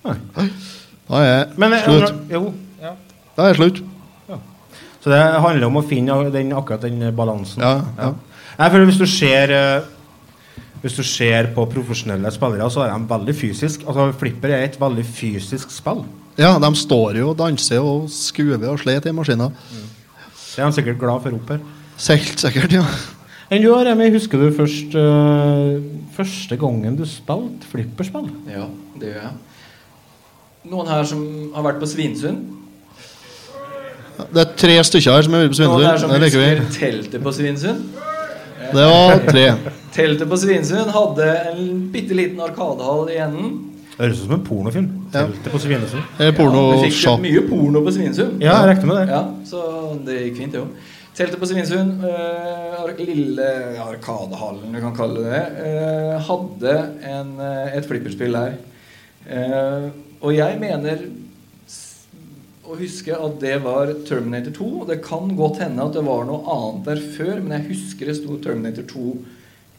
Nei. 0.06 0.46
Da 1.08 1.20
er 1.24 1.52
Men 1.60 1.74
eh, 1.76 1.84
slutt. 1.86 2.14
jo, 2.32 2.40
ja. 2.82 2.94
Da 3.36 3.50
er 3.50 3.58
slutt. 3.58 3.82
Så 4.98 5.12
det 5.12 5.20
handler 5.20 5.68
om 5.68 5.78
å 5.78 5.84
finne 5.86 6.16
den, 6.34 6.50
akkurat 6.56 6.82
den 6.84 7.04
balansen. 7.16 7.62
Ja, 7.62 7.84
ja. 7.96 8.08
Nei, 8.58 8.70
for 8.72 8.88
hvis 8.88 8.98
du 8.98 9.06
ser 9.06 9.52
eh, 9.54 9.86
Hvis 10.82 10.94
du 10.94 11.02
ser 11.02 11.50
på 11.56 11.64
profesjonelle 11.72 12.30
spillere, 12.30 12.70
så 12.70 12.84
er 12.84 12.92
de 12.92 13.10
veldig 13.10 13.34
fysisk. 13.34 13.82
Altså, 13.86 14.12
Flipper 14.20 14.54
er 14.54 14.68
et 14.68 14.78
veldig 14.80 15.04
fysisk 15.06 15.72
spill. 15.74 16.04
Ja, 16.38 16.52
de 16.62 16.70
står 16.78 17.18
jo 17.18 17.32
og 17.32 17.38
danser 17.38 17.82
og 17.82 18.06
skuver 18.14 18.70
og 18.70 18.78
slår 18.78 19.08
i 19.10 19.14
maskina. 19.14 19.50
Det 19.50 20.62
er 20.62 20.68
de 20.68 20.76
sikkert 20.78 21.00
glad 21.00 21.24
for 21.24 21.34
opp 21.34 21.50
her. 21.50 21.64
Helt 22.08 22.44
sikkert, 22.44 22.76
ja. 22.78 22.84
Enn 23.50 23.64
du, 23.64 23.72
Remi, 23.72 24.10
husker 24.12 24.38
du 24.42 24.52
først 24.54 24.94
eh, 24.98 25.78
første 26.14 26.58
gangen 26.60 26.98
du 26.98 27.06
spilte 27.08 27.66
flipperspill? 27.70 28.28
Ja, 28.52 28.66
det 29.00 29.14
gjør 29.14 29.22
jeg. 29.24 29.34
Noen 30.68 30.90
her 30.90 31.06
som 31.08 31.22
har 31.54 31.64
vært 31.64 31.80
på 31.80 31.88
Svinesund? 31.88 32.44
Det 34.18 34.42
er 34.42 34.52
tre 34.58 34.76
stykker 34.84 35.14
her 35.14 35.24
som 35.24 35.36
er 35.38 35.48
på 35.48 35.58
Noen 35.64 35.86
her 35.86 36.02
som 36.02 36.12
husker 36.12 36.62
teltet 36.76 37.24
på 37.24 37.32
Svinesund? 37.34 37.98
Det 38.72 38.84
var 38.84 39.24
tre. 39.28 39.44
Teltet 39.94 40.28
på 40.28 40.36
Svinesund 40.36 40.92
hadde 40.94 41.26
en 41.52 41.88
bitte 41.92 42.16
liten 42.16 42.40
arkadehall 42.44 43.08
i 43.12 43.18
enden. 43.24 43.56
Det 43.94 44.04
høres 44.04 44.20
ut 44.20 44.26
som 44.26 44.36
en 44.36 44.44
pornofilm. 44.46 44.90
Ja. 45.12 45.24
Teltet 45.24 45.50
på 45.52 45.60
Svinesund. 45.62 46.04
Det 46.18 46.28
er 46.28 46.36
Vi 46.36 46.82
fikk 46.84 46.98
kjøpt 47.00 47.24
mye 47.24 47.42
porno 47.48 47.82
på 47.86 47.94
Svinesund. 47.96 48.44
Ja, 48.44 48.60
jeg 48.60 48.70
regner 48.70 48.90
med 48.90 49.00
det. 49.00 49.06
Ja, 49.10 49.22
så 49.48 49.62
det 50.06 50.20
gikk 50.26 50.40
fint, 50.42 50.58
jo. 50.60 50.66
Teltet 51.18 51.40
på 51.40 51.48
Svinesund, 51.50 52.04
øh, 52.06 52.98
lille 52.98 53.46
Arkadehallen, 53.82 54.74
du 54.74 54.80
kan 54.80 54.94
kalle 54.94 55.24
det 55.24 55.40
øh, 55.66 56.12
hadde 56.28 56.74
en, 57.10 57.32
øh, 57.40 57.76
et 57.78 57.88
flipperspill 57.88 58.32
der. 58.32 58.52
Uh, 59.28 59.90
og 60.20 60.36
jeg 60.36 60.56
mener 60.60 60.96
å 62.68 62.76
huske 62.78 63.14
at 63.16 63.38
det 63.40 63.56
var 63.64 63.90
Terminator 64.08 64.52
2. 64.56 64.68
Det 64.90 65.00
kan 65.04 65.30
godt 65.38 65.62
hende 65.64 65.84
at 65.88 65.96
det 65.96 66.04
var 66.06 66.24
noe 66.28 66.42
annet 66.54 66.84
der 66.90 67.00
før, 67.16 67.40
men 67.42 67.56
jeg 67.58 67.70
husker 67.72 68.10
det 68.10 68.16
sto 68.20 68.36
Terminator 68.44 68.86
2 68.90 69.16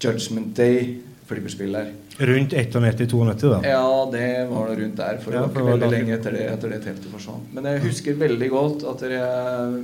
Judgment 0.04 0.54
Day 0.58 0.98
flipperspill 1.30 1.76
der. 1.76 1.90
Rundt 2.20 2.52
91-92, 2.52 3.50
da. 3.54 3.60
Ja, 3.64 3.84
det 4.12 4.24
var 4.50 4.68
det 4.72 4.78
rundt 4.82 4.98
der. 5.00 5.20
For 5.24 5.32
det 5.32 5.38
Ja, 5.38 5.42
var 5.46 5.50
ikke 5.50 5.60
det 5.60 5.64
var 5.64 5.72
veldig 5.72 5.80
ganske- 5.80 6.00
lenge 6.00 6.16
etter 6.18 6.32
det, 6.36 6.46
etter 6.52 6.70
det 6.74 6.80
teltet 6.84 7.12
forsvant. 7.14 7.54
Men 7.54 7.64
jeg 7.70 7.82
husker 7.86 8.18
veldig 8.20 8.50
godt 8.52 8.84
at 8.92 9.04
jeg, 9.08 9.12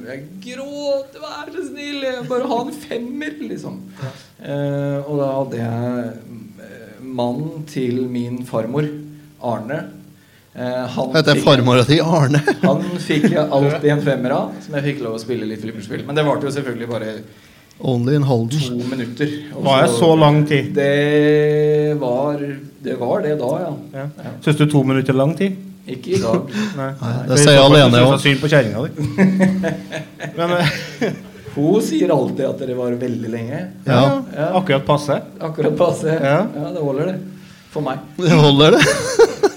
jeg 0.10 0.24
gråt. 0.48 1.16
Vær 1.22 1.52
så 1.54 1.64
snill! 1.70 2.02
Jeg 2.04 2.28
bare 2.28 2.48
ha 2.52 2.58
en 2.66 2.74
femmer, 2.74 3.38
liksom. 3.48 3.78
Eh, 4.44 4.98
og 5.08 5.16
da 5.22 5.30
hadde 5.38 5.62
jeg 5.62 6.12
eh, 6.66 7.04
mannen 7.06 7.64
til 7.72 8.02
min 8.12 8.42
farmor, 8.46 8.90
Arne. 9.46 9.80
Eh, 10.56 10.86
han 10.88 11.10
Heter 11.16 11.40
farmora 11.44 11.84
til 11.84 12.00
Arne. 12.00 12.40
Han 12.64 12.84
fikk 13.04 13.26
jeg 13.34 13.44
alltid 13.44 13.90
en 13.92 14.04
femmer 14.06 14.32
av, 14.32 14.54
som 14.64 14.78
jeg 14.78 14.86
fikk 14.86 15.02
lov 15.04 15.18
å 15.18 15.20
spille 15.20 15.48
litt 15.50 15.60
flipperspill. 15.66 16.06
Men 16.08 16.16
det 16.16 16.24
varte 16.24 16.48
jo 16.48 16.54
selvfølgelig 16.56 16.88
bare 16.94 17.10
Only 17.84 18.16
in 18.16 18.24
Halden. 18.24 18.62
to 18.64 18.88
minutter. 18.88 19.34
Og 19.52 19.66
Var 19.66 19.82
det 19.84 19.90
så 19.98 20.10
lang 20.16 20.38
tid? 20.48 20.70
Det 20.78 21.98
var 22.00 22.40
det, 22.40 22.96
var 23.02 23.26
det 23.26 23.34
da, 23.42 23.50
ja. 23.66 23.72
Ja. 23.98 24.06
ja. 24.24 24.32
Syns 24.46 24.62
du 24.62 24.64
to 24.72 24.84
minutter 24.88 25.12
er 25.12 25.20
lang 25.20 25.34
tid? 25.36 25.58
Ikke 25.92 26.16
i 26.16 26.22
dag. 26.24 26.48
Nei. 26.80 26.88
Nei, 27.02 27.12
det 27.28 27.40
sier 27.42 27.58
jeg 27.58 27.66
alene 27.66 28.04
òg. 28.08 28.16
Synd 28.24 28.40
på 28.42 28.52
kjerringa 28.54 28.86
di. 28.88 28.90
Eh, 30.36 31.12
Hun 31.56 31.80
sier 31.84 32.12
alltid 32.12 32.44
at 32.48 32.64
det 32.68 32.76
var 32.76 32.96
veldig 33.00 33.30
lenge. 33.32 33.60
Ja. 33.88 34.00
Ja. 34.36 34.48
akkurat 34.60 34.84
passe. 34.88 35.20
Akkurat 35.40 35.76
passe. 35.80 36.12
Ja. 36.16 36.42
Ja. 36.52 36.72
det 36.76 36.82
holder, 36.84 37.12
det. 37.14 37.52
For 37.72 37.84
meg. 37.86 38.02
Det 38.20 38.32
holder, 38.36 38.76
det. 38.76 39.52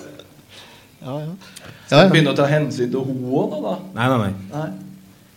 Ja, 1.02 1.14
ja. 1.14 1.30
Ja, 1.30 1.96
jeg 1.96 2.04
ja. 2.04 2.10
begynner 2.12 2.34
å 2.34 2.38
ta 2.38 2.46
hensyn 2.50 2.90
til 2.92 3.04
henne 3.06 3.32
òg 3.40 3.56
da. 3.64 3.74
Nei, 3.94 4.06
nei, 4.10 4.18
nei. 4.18 4.32
Nei. 4.52 4.68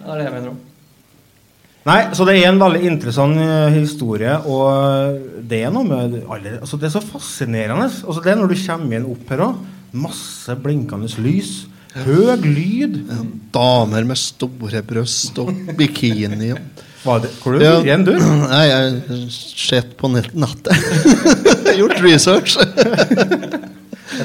Det 0.02 0.10
er 0.10 0.18
det 0.22 0.26
jeg 0.26 0.36
mener 0.36 0.52
om. 0.56 0.60
Nei, 1.82 1.98
så 2.14 2.26
det 2.30 2.36
er 2.38 2.48
en 2.52 2.60
veldig 2.62 2.82
interessant 2.86 3.40
eh, 3.42 3.72
historie, 3.74 4.36
og 4.46 4.68
eh, 4.70 5.40
det 5.50 5.64
er 5.66 5.72
noe 5.74 5.82
med 5.88 6.20
alle 6.30 6.60
altså 6.60 6.78
Det 6.78 6.92
er 6.92 6.94
så 6.94 7.02
fascinerende. 7.02 7.88
Altså 7.90 8.22
Det 8.22 8.34
er 8.34 8.38
når 8.38 8.52
du 8.54 8.58
kommer 8.62 9.00
inn 9.00 9.08
opp 9.10 9.34
her 9.34 9.42
òg. 9.48 9.64
Masse 10.04 10.56
blinkende 10.62 11.10
lys. 11.26 11.56
Høg 12.06 12.46
lyd. 12.46 13.02
Damer 13.52 14.06
med 14.08 14.20
store 14.22 14.84
bryst 14.88 15.42
og 15.42 15.50
bikini. 15.76 16.54
Hva 17.02 17.16
Var 17.18 17.24
det, 17.26 17.32
hvor 17.42 17.56
er 17.56 17.60
du 17.60 17.66
Ja. 17.66 17.74
igjen, 17.82 18.06
du? 18.06 18.14
Nei, 18.54 18.62
jeg 18.70 19.02
har 19.10 19.26
sett 19.34 19.98
på 19.98 20.12
nett 20.14 20.36
nettet. 20.38 20.78
Gjort 21.82 21.98
research. 22.06 22.58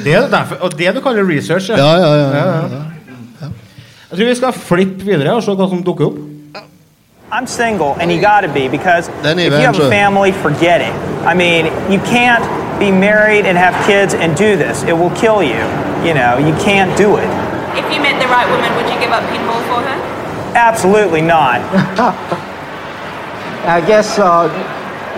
Det 0.04 0.14
er 0.14 0.28
derfor, 0.30 0.56
og 0.60 0.78
det 0.78 0.94
du 0.94 1.00
kaller 1.00 1.36
research? 1.36 1.70
Ja, 1.70 1.76
ja, 1.76 2.14
ja. 2.14 2.14
Ja, 2.14 2.46
ja. 2.46 2.62
ja. 2.72 3.48
Jeg 4.10 4.18
tror 4.18 4.28
vi 4.28 4.34
skal 4.34 4.52
flippe 4.52 5.04
videre 5.04 5.34
og 5.34 5.42
se 5.42 5.50
hva 5.50 5.68
som 5.68 5.82
dukker 5.82 6.06
opp. 6.06 6.18
I'm 7.32 7.46
single, 7.46 7.96
and 8.00 8.12
you 8.12 8.20
got 8.20 8.42
to 8.42 8.48
be 8.48 8.68
because 8.68 9.10
Then 9.22 9.38
if 9.40 9.52
you 9.52 9.58
have 9.58 9.78
a 9.80 9.90
family, 9.90 10.30
forget 10.30 10.80
it. 10.80 10.94
I 11.26 11.34
mean, 11.34 11.66
you 11.90 11.98
can't 12.06 12.44
be 12.78 12.92
married 12.92 13.46
and 13.46 13.58
have 13.58 13.74
kids 13.84 14.14
and 14.14 14.36
do 14.36 14.56
this. 14.56 14.84
It 14.84 14.92
will 14.92 15.10
kill 15.10 15.42
you. 15.42 15.58
You 16.06 16.14
know, 16.14 16.38
you 16.38 16.54
can't 16.62 16.96
do 16.96 17.16
it. 17.16 17.28
If 17.74 17.84
you 17.92 18.00
met 18.00 18.20
the 18.22 18.28
right 18.28 18.48
woman, 18.48 18.70
would 18.76 18.88
you 18.92 18.98
give 19.00 19.10
up 19.10 19.24
pinball 19.24 19.60
for 19.66 19.82
her? 19.82 19.96
Absolutely 20.54 21.20
not. 21.20 21.60
I 23.66 23.80
guess 23.84 24.18
uh, 24.20 24.46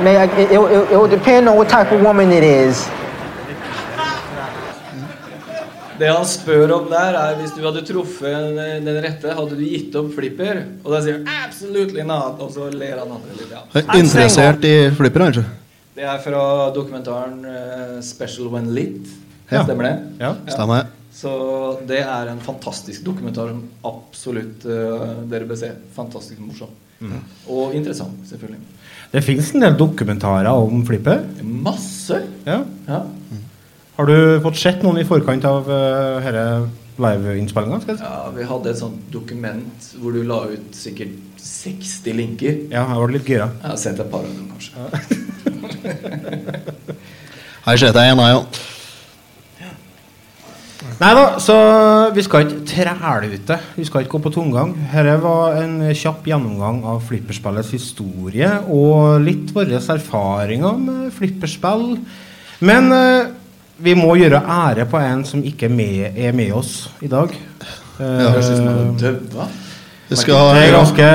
may 0.02 0.16
I, 0.16 0.24
it, 0.40 0.50
it, 0.50 0.59
it 0.92 0.96
will 0.96 1.09
depend 1.09 1.46
on 1.48 1.57
what 1.57 1.68
type 1.68 1.92
of 1.92 2.00
woman 2.00 2.33
it 2.33 2.42
is. 2.42 2.88
Det 5.98 6.08
han 6.11 6.26
spør 6.30 6.72
om 6.76 6.90
der, 6.92 7.16
er 7.18 7.38
hvis 7.40 7.54
du 7.56 7.62
hadde 7.64 7.82
truffet 7.87 8.56
den 8.56 8.87
den 8.87 9.00
rette, 9.02 9.32
hadde 9.34 9.56
du 9.58 9.64
gitt 9.66 9.96
opp 9.98 10.12
flipper? 10.14 10.61
Og 10.84 10.92
da 10.94 11.00
sier 11.02 11.18
han 11.18 11.26
'absolutely 11.26 12.04
not', 12.06 12.38
og 12.38 12.52
så 12.54 12.68
ler 12.70 13.00
han 13.00 13.11
andre 13.16 13.34
litt. 13.38 13.50
Ja. 13.50 13.82
Interessert 13.98 14.64
i 14.64 14.90
flipper, 14.94 15.26
kanskje? 15.26 15.44
Det 15.98 16.06
er 16.06 16.20
fra 16.22 16.70
dokumentaren 16.74 17.40
uh, 17.44 17.98
'Special 18.00 18.48
When 18.52 18.70
Lit'. 18.70 19.11
Ja. 19.50 19.64
Stemmer 19.64 19.88
det? 19.88 19.96
Ja. 20.20 20.34
Stemmer. 20.46 20.87
Så 21.12 21.80
det 21.87 22.04
er 22.04 22.28
en 22.30 22.40
fantastisk 22.40 23.02
dokumentar 23.02 23.48
som 23.48 23.64
absolutt 23.84 24.66
uh, 24.66 25.26
dere 25.26 25.48
bør 25.48 25.58
se. 25.58 25.72
Fantastisk 25.96 26.38
morsom. 26.38 26.70
Mm. 27.00 27.22
Og 27.48 27.74
interessant, 27.74 28.22
selvfølgelig. 28.28 28.61
Det 29.12 29.24
fins 29.24 29.54
en 29.54 29.64
del 29.64 29.76
dokumentarer 29.78 30.50
om 30.52 30.84
flipper. 30.87 31.24
Masse! 31.42 32.22
Ja. 32.46 32.62
Ja. 32.87 33.02
Har 33.98 34.06
du 34.06 34.38
fått 34.44 34.61
sett 34.61 34.82
noen 34.87 35.00
i 35.00 35.04
forkant 35.06 35.44
av 35.48 35.64
uh, 35.66 36.22
denne 36.22 36.68
liveinnspillinga? 37.02 37.80
jeg 37.82 37.96
si? 37.98 38.04
ja, 38.06 38.30
Vi 38.30 38.44
hadde 38.46 38.70
et 38.70 38.78
sånt 38.78 39.11
dokument 39.11 39.74
hvor 39.98 40.14
du 40.14 40.22
la 40.22 40.46
ut 40.52 40.70
sikkert 40.78 41.18
60 41.42 42.14
linker. 42.14 42.70
Ja, 42.70 42.84
jeg 42.87 42.94
ble 43.02 43.12
litt 43.16 43.26
gira. 43.26 43.50
Jeg 43.58 43.66
har 43.72 43.78
sett 43.82 43.98
et 43.98 44.06
par 44.12 44.22
av 44.22 44.30
dem, 44.30 44.46
kanskje. 44.54 44.78
Her 47.66 47.74
ser 47.82 47.90
jeg 47.98 48.14
en, 48.14 48.22
ja. 48.22 48.38
Nei 50.98 51.12
da, 51.18 51.38
så 51.42 51.56
vi 52.14 52.22
skal 52.26 52.42
ikke 52.46 52.62
træle 52.70 53.26
ut 53.34 53.46
det. 53.50 53.58
Vi 53.80 53.84
skal 53.87 54.02
ikke 54.06 54.14
gå 54.14 54.20
på 54.28 54.34
tomgang. 54.38 54.70
Dette 54.94 55.16
var 55.26 55.58
en 55.58 55.74
kjapp 55.90 56.22
gjennomgang 56.30 56.78
av 56.94 57.02
flipperspillets 57.11 57.74
historie 57.74 58.50
og 58.70 59.18
litt 59.26 59.50
våre 59.58 59.82
erfaringer 59.82 60.78
med 60.87 61.11
flipperspill. 61.18 61.98
Men 62.62 62.92
eh, 62.94 63.26
vi 63.79 63.95
må 63.99 64.14
gjøre 64.19 64.41
ære 64.43 64.87
på 64.91 64.99
en 65.01 65.25
som 65.27 65.43
ikke 65.47 65.69
er 65.69 65.75
med, 65.75 66.19
er 66.19 66.35
med 66.37 66.53
oss 66.57 66.88
i 67.05 67.11
dag. 67.11 67.33
Eh, 67.99 68.38
det. 68.99 69.12
Vi 70.09 70.17
skal 70.17 70.55
det 70.57 70.62
er 70.64 70.73
ganske 70.73 71.09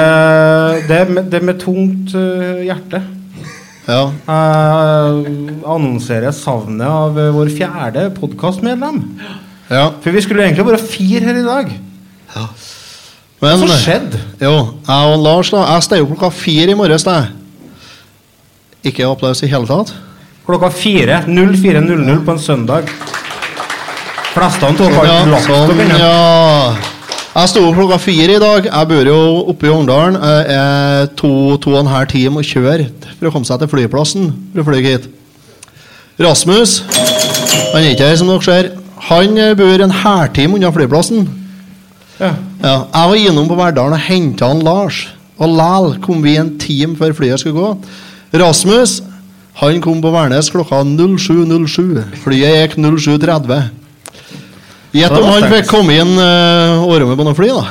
Det 0.88 0.98
er 1.00 1.10
med, 1.10 1.30
det 1.32 1.40
er 1.40 1.46
med 1.48 1.60
tungt 1.62 2.14
eh, 2.16 2.64
hjerte. 2.68 3.02
ja. 3.88 4.02
Jeg 4.28 5.56
annonserer 5.66 6.32
savnet 6.36 6.88
av 6.88 7.18
eh, 7.20 7.32
vår 7.36 7.52
fjerde 7.58 8.10
podkastmedlem. 8.20 9.02
ja. 9.70 9.90
For 10.04 10.12
vi 10.12 10.22
skulle 10.22 10.44
egentlig 10.46 10.66
bare 10.66 10.80
fire 10.80 11.24
her 11.26 11.42
i 11.42 11.48
dag. 11.48 11.74
Men 13.44 13.60
Hva 13.68 13.76
skjedde? 13.76 14.20
Jo, 14.40 14.54
jeg 14.88 15.14
og 15.14 15.20
Lars 15.24 15.50
da, 15.52 15.66
jeg 15.74 15.84
steg 15.84 16.04
opp 16.04 16.14
klokka 16.14 16.30
fire 16.32 16.72
i 16.72 16.80
morges. 16.80 17.04
da. 17.04 17.26
Ikke 18.84 19.08
applaus 19.08 19.44
i 19.44 19.52
hele 19.52 19.68
tatt. 19.68 19.92
Klokka 20.46 20.70
fire. 20.76 21.22
04.00 21.28 22.26
på 22.26 22.32
en 22.36 22.40
søndag. 22.42 22.90
Flestene 24.34 24.78
tok 24.78 24.92
Ja, 24.98 25.20
alt 25.22 25.30
lagt 25.32 25.50
opp 25.54 25.70
sånn, 25.72 25.82
inne. 25.86 26.00
ja. 26.00 26.76
Jeg 27.34 27.50
sto 27.50 27.64
opp 27.70 27.78
klokka 27.78 27.98
fire 28.02 28.36
i 28.36 28.42
dag. 28.42 28.66
Jeg 28.68 28.88
bor 28.90 29.10
jo 29.10 29.20
oppe 29.54 29.66
i 29.70 29.72
Ungdalen. 29.74 30.18
Jeg 30.22 30.58
er 30.58 31.08
to, 31.18 31.32
to 31.64 31.74
og 31.74 31.80
en 31.84 31.92
halv 31.94 32.10
time 32.12 32.42
å 32.42 32.46
kjøre 32.46 32.90
for 33.20 33.30
å 33.30 33.34
komme 33.34 33.48
seg 33.48 33.62
til 33.64 33.72
flyplassen 33.72 34.28
for 34.54 34.62
å 34.62 34.68
fly 34.68 34.82
hit. 34.86 35.08
Rasmus 36.22 36.84
han 37.74 37.82
er 37.82 37.94
ikke 37.96 38.06
her, 38.06 38.18
som 38.20 38.30
dere 38.30 38.44
ser. 38.46 38.68
Han 39.10 39.40
bor 39.58 39.82
en 39.86 39.96
hærtime 40.04 40.58
unna 40.60 40.70
flyplassen. 40.76 41.26
Ja. 42.20 42.34
Ja, 42.62 42.76
jeg 42.94 43.10
var 43.10 43.16
innom 43.18 43.48
på 43.50 43.58
Verdalen 43.58 43.98
og 43.98 44.06
henta 44.06 44.52
Lars. 44.54 45.08
Og 45.42 45.50
lal 45.58 45.96
kom 46.04 46.22
vi 46.22 46.36
en 46.38 46.54
time 46.62 46.96
før 47.00 47.16
flyet 47.18 47.42
skulle 47.42 47.58
gå. 47.58 47.72
Rasmus 48.38 49.00
han 49.62 49.82
kom 49.82 50.02
på 50.02 50.12
Værnes 50.14 50.50
klokka 50.50 50.82
07.07. 50.84 52.02
Flyet 52.24 52.56
gikk 52.58 52.78
07.30. 52.82 53.62
Gjett 54.94 55.16
om 55.18 55.30
han 55.30 55.48
fikk 55.50 55.70
komme 55.70 55.96
inn 55.98 56.14
uh, 56.18 57.06
med 57.08 57.18
på 57.18 57.26
noe 57.26 57.38
fly, 57.38 57.50
da. 57.54 57.64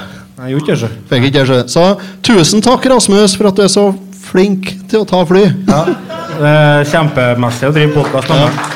Jeg 0.43 0.57
gjorde 0.57 0.77
ikke. 0.77 0.93
Fikk 1.11 1.27
ikke 1.29 1.45
det, 1.45 1.47
så. 1.47 1.61
Så 1.71 1.85
tusen 2.27 2.63
takk, 2.65 2.87
Rasmus, 2.91 3.37
for 3.39 3.51
at 3.51 3.59
du 3.59 3.63
er 3.67 3.71
så 3.71 3.91
flink 4.27 4.73
til 4.91 5.03
å 5.03 5.09
ta 5.09 5.23
fly. 5.27 5.45
Ja. 5.69 5.83
Det 6.33 6.53
er 6.53 6.89
kjempemessig 6.91 7.69
å 7.69 7.75
drive 7.75 7.95
podkast 7.99 8.31
med 8.33 8.47
Ja. 8.47 8.71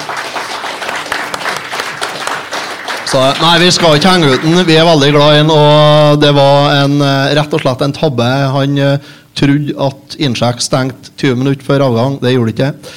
Så 3.07 3.21
nei, 3.39 3.53
vi 3.63 3.69
skal 3.71 3.97
ikke 3.97 4.13
henge 4.13 4.33
ut 4.35 4.43
den. 4.43 4.59
Vi 4.67 4.75
er 4.77 4.87
veldig 4.87 5.13
glad 5.15 5.35
i 5.35 5.39
den, 5.39 5.51
og 5.55 6.19
det 6.21 6.33
var 6.35 6.73
en, 6.83 6.97
eh, 7.01 7.35
rett 7.39 7.55
og 7.55 7.63
slett 7.63 7.85
en 7.87 7.95
tabbe. 7.95 8.27
Han 8.53 8.79
eh, 8.83 9.13
trodde 9.37 9.77
at 9.87 10.17
innsjekk 10.19 10.63
stengte 10.65 11.13
20 11.21 11.43
minutter 11.43 11.67
før 11.67 11.89
avgang. 11.91 12.19
Det 12.23 12.35
gjorde 12.35 12.53
det 12.53 12.57
ikke. 12.57 12.93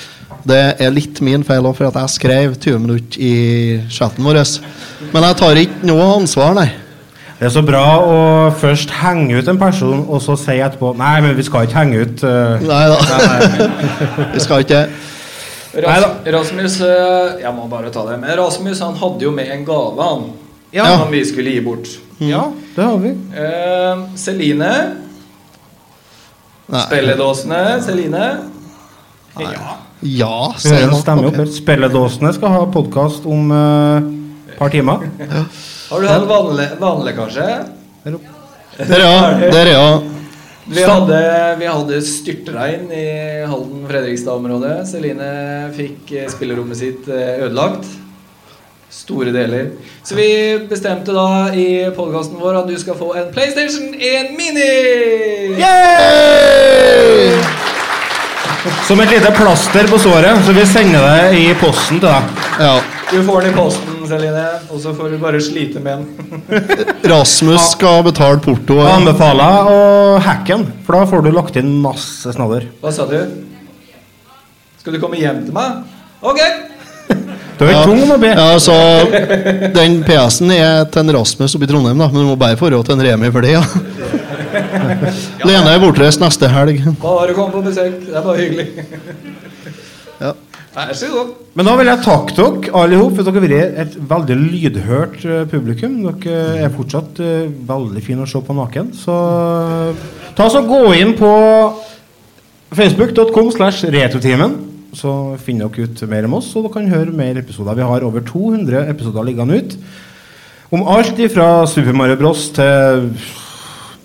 Det 0.49 0.59
er 0.79 0.93
litt 0.95 1.19
min 1.25 1.43
feil 1.43 1.65
òg, 1.67 1.75
for 1.77 1.89
at 1.89 1.97
jeg 1.99 2.15
skrev 2.15 2.53
20 2.55 2.83
minutter 2.85 3.21
i 3.21 3.33
chatten 3.91 4.25
vår. 4.25 4.39
Men 5.13 5.27
jeg 5.27 5.39
tar 5.41 5.59
ikke 5.63 5.89
noe 5.89 6.13
ansvar, 6.19 6.55
nei. 6.57 6.69
Det 7.39 7.47
er 7.47 7.53
så 7.55 7.61
bra 7.63 7.83
å 8.03 8.15
først 8.59 8.91
henge 8.99 9.39
ut 9.39 9.47
en 9.47 9.59
person, 9.59 10.01
og 10.11 10.19
så 10.19 10.35
si 10.35 10.57
etterpå 10.59 10.91
Nei, 10.99 11.21
men 11.23 11.37
vi 11.37 11.45
skal 11.47 11.69
ikke 11.69 11.77
henge 11.77 12.01
ut 12.03 12.23
Uh, 12.27 12.59
Nei 12.67 12.81
da. 12.91 12.97
Vi 14.33 14.41
skal 14.43 14.65
ikke 14.65 14.81
Ras 15.79 16.03
Rasmus 16.25 16.75
eh, 16.81 17.37
Jeg 17.43 17.53
må 17.55 17.67
bare 17.71 17.91
ta 17.93 18.03
det. 18.09 18.17
Men 18.19 18.33
Rasmus 18.41 18.81
han 18.83 18.97
hadde 18.99 19.23
jo 19.23 19.31
med 19.31 19.51
en 19.53 19.63
gave, 19.67 20.01
han. 20.01 20.25
Ja. 20.73 20.87
Som 20.97 21.13
vi 21.13 21.21
skulle 21.25 21.53
gi 21.53 21.61
bort. 21.63 21.87
Ja, 22.19 22.41
det 22.75 22.83
har 22.83 22.97
vi. 23.01 23.13
Uh, 23.37 24.09
Celine. 24.19 24.73
Nei. 26.69 26.85
Spilledåsene. 26.85 27.61
Celine. 27.81 28.25
Ja, 29.39 29.75
ja 30.05 30.35
si 30.59 30.69
hører 30.69 30.85
en 30.85 30.93
noe. 30.93 31.01
stemme 31.01 31.31
opp. 31.31 31.39
Spilledåsene 31.55 32.33
skal 32.35 32.53
ha 32.53 32.61
podkast 32.73 33.25
om 33.29 33.49
et 33.55 34.13
uh, 34.53 34.53
par 34.59 34.73
timer. 34.73 35.07
Har 35.89 36.03
du 36.03 36.09
hatt 36.11 36.29
vanlig 36.29 36.69
vannlekkasje? 36.81 37.49
Der, 38.05 39.01
ja. 39.01 39.15
Der, 39.49 39.71
ja. 39.73 39.87
Vi 40.69 40.83
hadde, 40.85 41.21
vi 41.57 41.65
hadde 41.65 42.01
styrtregn 42.05 42.91
i 42.93 43.07
Halden-Fredrikstad-området. 43.49 44.75
Celine 44.91 45.29
fikk 45.73 46.13
eh, 46.13 46.29
spillerommet 46.29 46.77
sitt 46.77 47.09
eh, 47.09 47.41
ødelagt. 47.47 47.89
Store 48.89 49.31
deler. 49.31 49.67
Så 50.03 50.15
vi 50.17 50.25
bestemte 50.69 51.13
da 51.13 51.51
i 51.53 51.65
podkasten 51.95 52.39
vår 52.41 52.63
at 52.63 52.69
du 52.71 52.75
skal 52.81 52.97
få 52.97 53.11
en 53.19 53.27
PlayStation 53.33 53.91
1 53.93 54.31
Mini! 54.37 54.71
Som 58.87 58.99
et 59.03 59.11
lite 59.13 59.29
plaster 59.37 59.85
på 59.87 59.99
såret, 60.01 60.41
så 60.45 60.53
vi 60.57 60.63
sender 60.67 61.05
det 61.05 61.37
i 61.37 61.43
posten 61.61 61.99
til 62.01 62.09
deg. 62.09 62.39
ja. 62.59 62.79
Du 63.09 63.23
får 63.25 63.41
den 63.41 63.49
i 63.49 63.55
posten, 63.57 63.93
Celine, 64.05 64.41
og 64.69 64.81
så 64.83 64.91
får 64.93 65.09
du 65.09 65.17
bare 65.21 65.39
slite 65.41 65.79
med 65.81 66.03
den. 66.03 66.43
Rasmus 67.09 67.71
skal 67.71 68.03
betale 68.05 68.37
porto. 68.43 68.75
Jeg 68.83 68.91
anbefaler 68.99 69.69
å 69.71 69.77
hacke 70.21 70.51
den, 70.59 70.67
for 70.85 70.93
da 70.97 71.07
får 71.09 71.23
du 71.25 71.31
lagt 71.33 71.57
inn 71.57 71.71
masse 71.81 72.29
snadder. 72.35 72.67
Hva 72.83 72.91
sa 72.93 73.07
du? 73.09 73.17
Skal 74.81 74.93
du 74.93 75.01
komme 75.01 75.17
hjem 75.17 75.41
til 75.47 75.57
meg? 75.57 75.81
Ok! 76.21 76.37
Du 77.59 77.65
er 77.67 77.73
Ja. 77.73 77.83
tung 77.83 78.01
om 78.05 78.11
å 78.15 78.19
be. 78.21 78.27
Ja, 78.31 78.55
så 78.59 78.73
Den 79.75 80.01
PS-en 80.07 80.51
er 80.55 80.85
til 80.85 81.01
en 81.03 81.15
Rasmus 81.17 81.55
oppe 81.55 81.67
i 81.67 81.71
Trondheim, 81.71 81.97
da, 81.99 82.07
men 82.07 82.21
du 82.23 82.27
må 82.31 82.37
bare 82.39 82.55
få 82.59 82.71
råd 82.71 82.85
til 82.87 82.95
en 82.95 83.05
Remi 83.05 83.31
for 83.35 83.41
det. 83.41 83.51
ja. 83.57 83.63
Lene 85.45 85.73
er 85.75 85.81
bortreist 85.83 86.21
neste 86.23 86.47
helg. 86.49 86.79
Bare 87.01 87.33
kom 87.37 87.51
på 87.51 87.61
besøk. 87.65 87.99
Det 88.05 88.15
er 88.15 88.23
bare 88.23 88.37
hyggelig. 88.37 88.67
Ja. 90.19 90.33
Men 91.57 91.65
da 91.65 91.73
vil 91.75 91.89
jeg 91.89 92.01
takke 92.05 92.35
dere 92.37 92.71
alle 92.77 92.95
sammen, 92.95 93.15
for 93.17 93.25
dere 93.27 93.33
har 93.35 93.45
vært 93.49 93.79
et 93.83 93.95
veldig 94.09 94.37
lydhørt 94.39 95.19
eh, 95.25 95.43
publikum. 95.49 95.97
Dere 96.05 96.63
er 96.63 96.71
fortsatt 96.71 97.19
eh, 97.25 97.49
veldig 97.67 98.03
fine 98.05 98.23
å 98.23 98.29
se 98.29 98.39
på 98.45 98.55
naken. 98.55 98.93
Så 98.95 99.17
ta 100.37 100.47
så 100.53 100.63
gå 100.69 100.81
inn 101.01 101.15
på 101.19 101.33
facebook.com 102.77 103.51
slash 103.57 103.83
retrotimen. 103.91 104.68
Så 104.97 105.11
finner 105.43 105.69
dere 105.69 105.89
ut 105.89 106.05
mer 106.09 106.25
om 106.25 106.37
oss, 106.39 106.51
og 106.55 106.65
dere 106.65 106.75
kan 106.77 106.93
høre 106.93 107.15
mer 107.15 107.37
episoder. 107.41 107.77
Vi 107.77 107.89
har 107.89 108.05
over 108.07 108.25
200 108.25 108.87
episoder 108.89 109.27
liggende 109.27 109.59
ut. 109.59 109.75
Om 110.69 110.87
alt 110.89 111.19
fra 111.33 111.65
Super 111.69 111.95
Mario 111.97 112.17
Bros. 112.19 112.49
til 112.53 113.09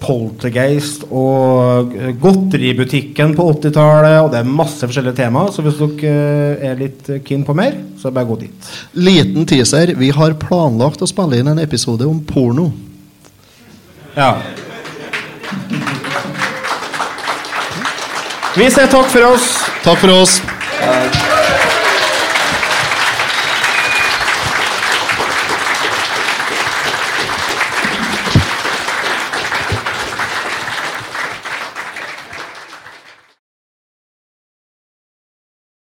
Poltergeist 0.04 1.06
og 1.08 1.94
Godteributikken 2.20 3.34
på 3.36 3.46
80-tallet. 3.54 4.18
Og 4.24 4.30
det 4.32 4.40
er 4.40 4.50
masse 4.60 4.84
forskjellige 4.84 5.16
temaer, 5.22 5.52
så 5.52 5.64
hvis 5.64 5.78
dere 5.80 6.10
eh, 6.10 6.66
er 6.70 6.80
litt 6.80 7.08
keen 7.26 7.44
på 7.46 7.56
mer, 7.56 7.78
så 8.00 8.12
bare 8.12 8.28
gå 8.28 8.38
dit. 8.44 8.72
Liten 8.96 9.48
teaser. 9.48 9.94
Vi 10.00 10.10
har 10.14 10.36
planlagt 10.40 11.04
å 11.04 11.08
spille 11.10 11.40
inn 11.40 11.52
en 11.52 11.62
episode 11.62 12.08
om 12.08 12.20
porno. 12.28 12.70
Ja. 14.14 14.36
Vi 18.54 18.68
sier 18.70 18.90
takk 18.92 19.08
for 19.10 19.32
oss. 19.32 19.54
Takk 19.82 20.04
for 20.04 20.20
oss. 20.20 20.38
Ja. 20.84 21.23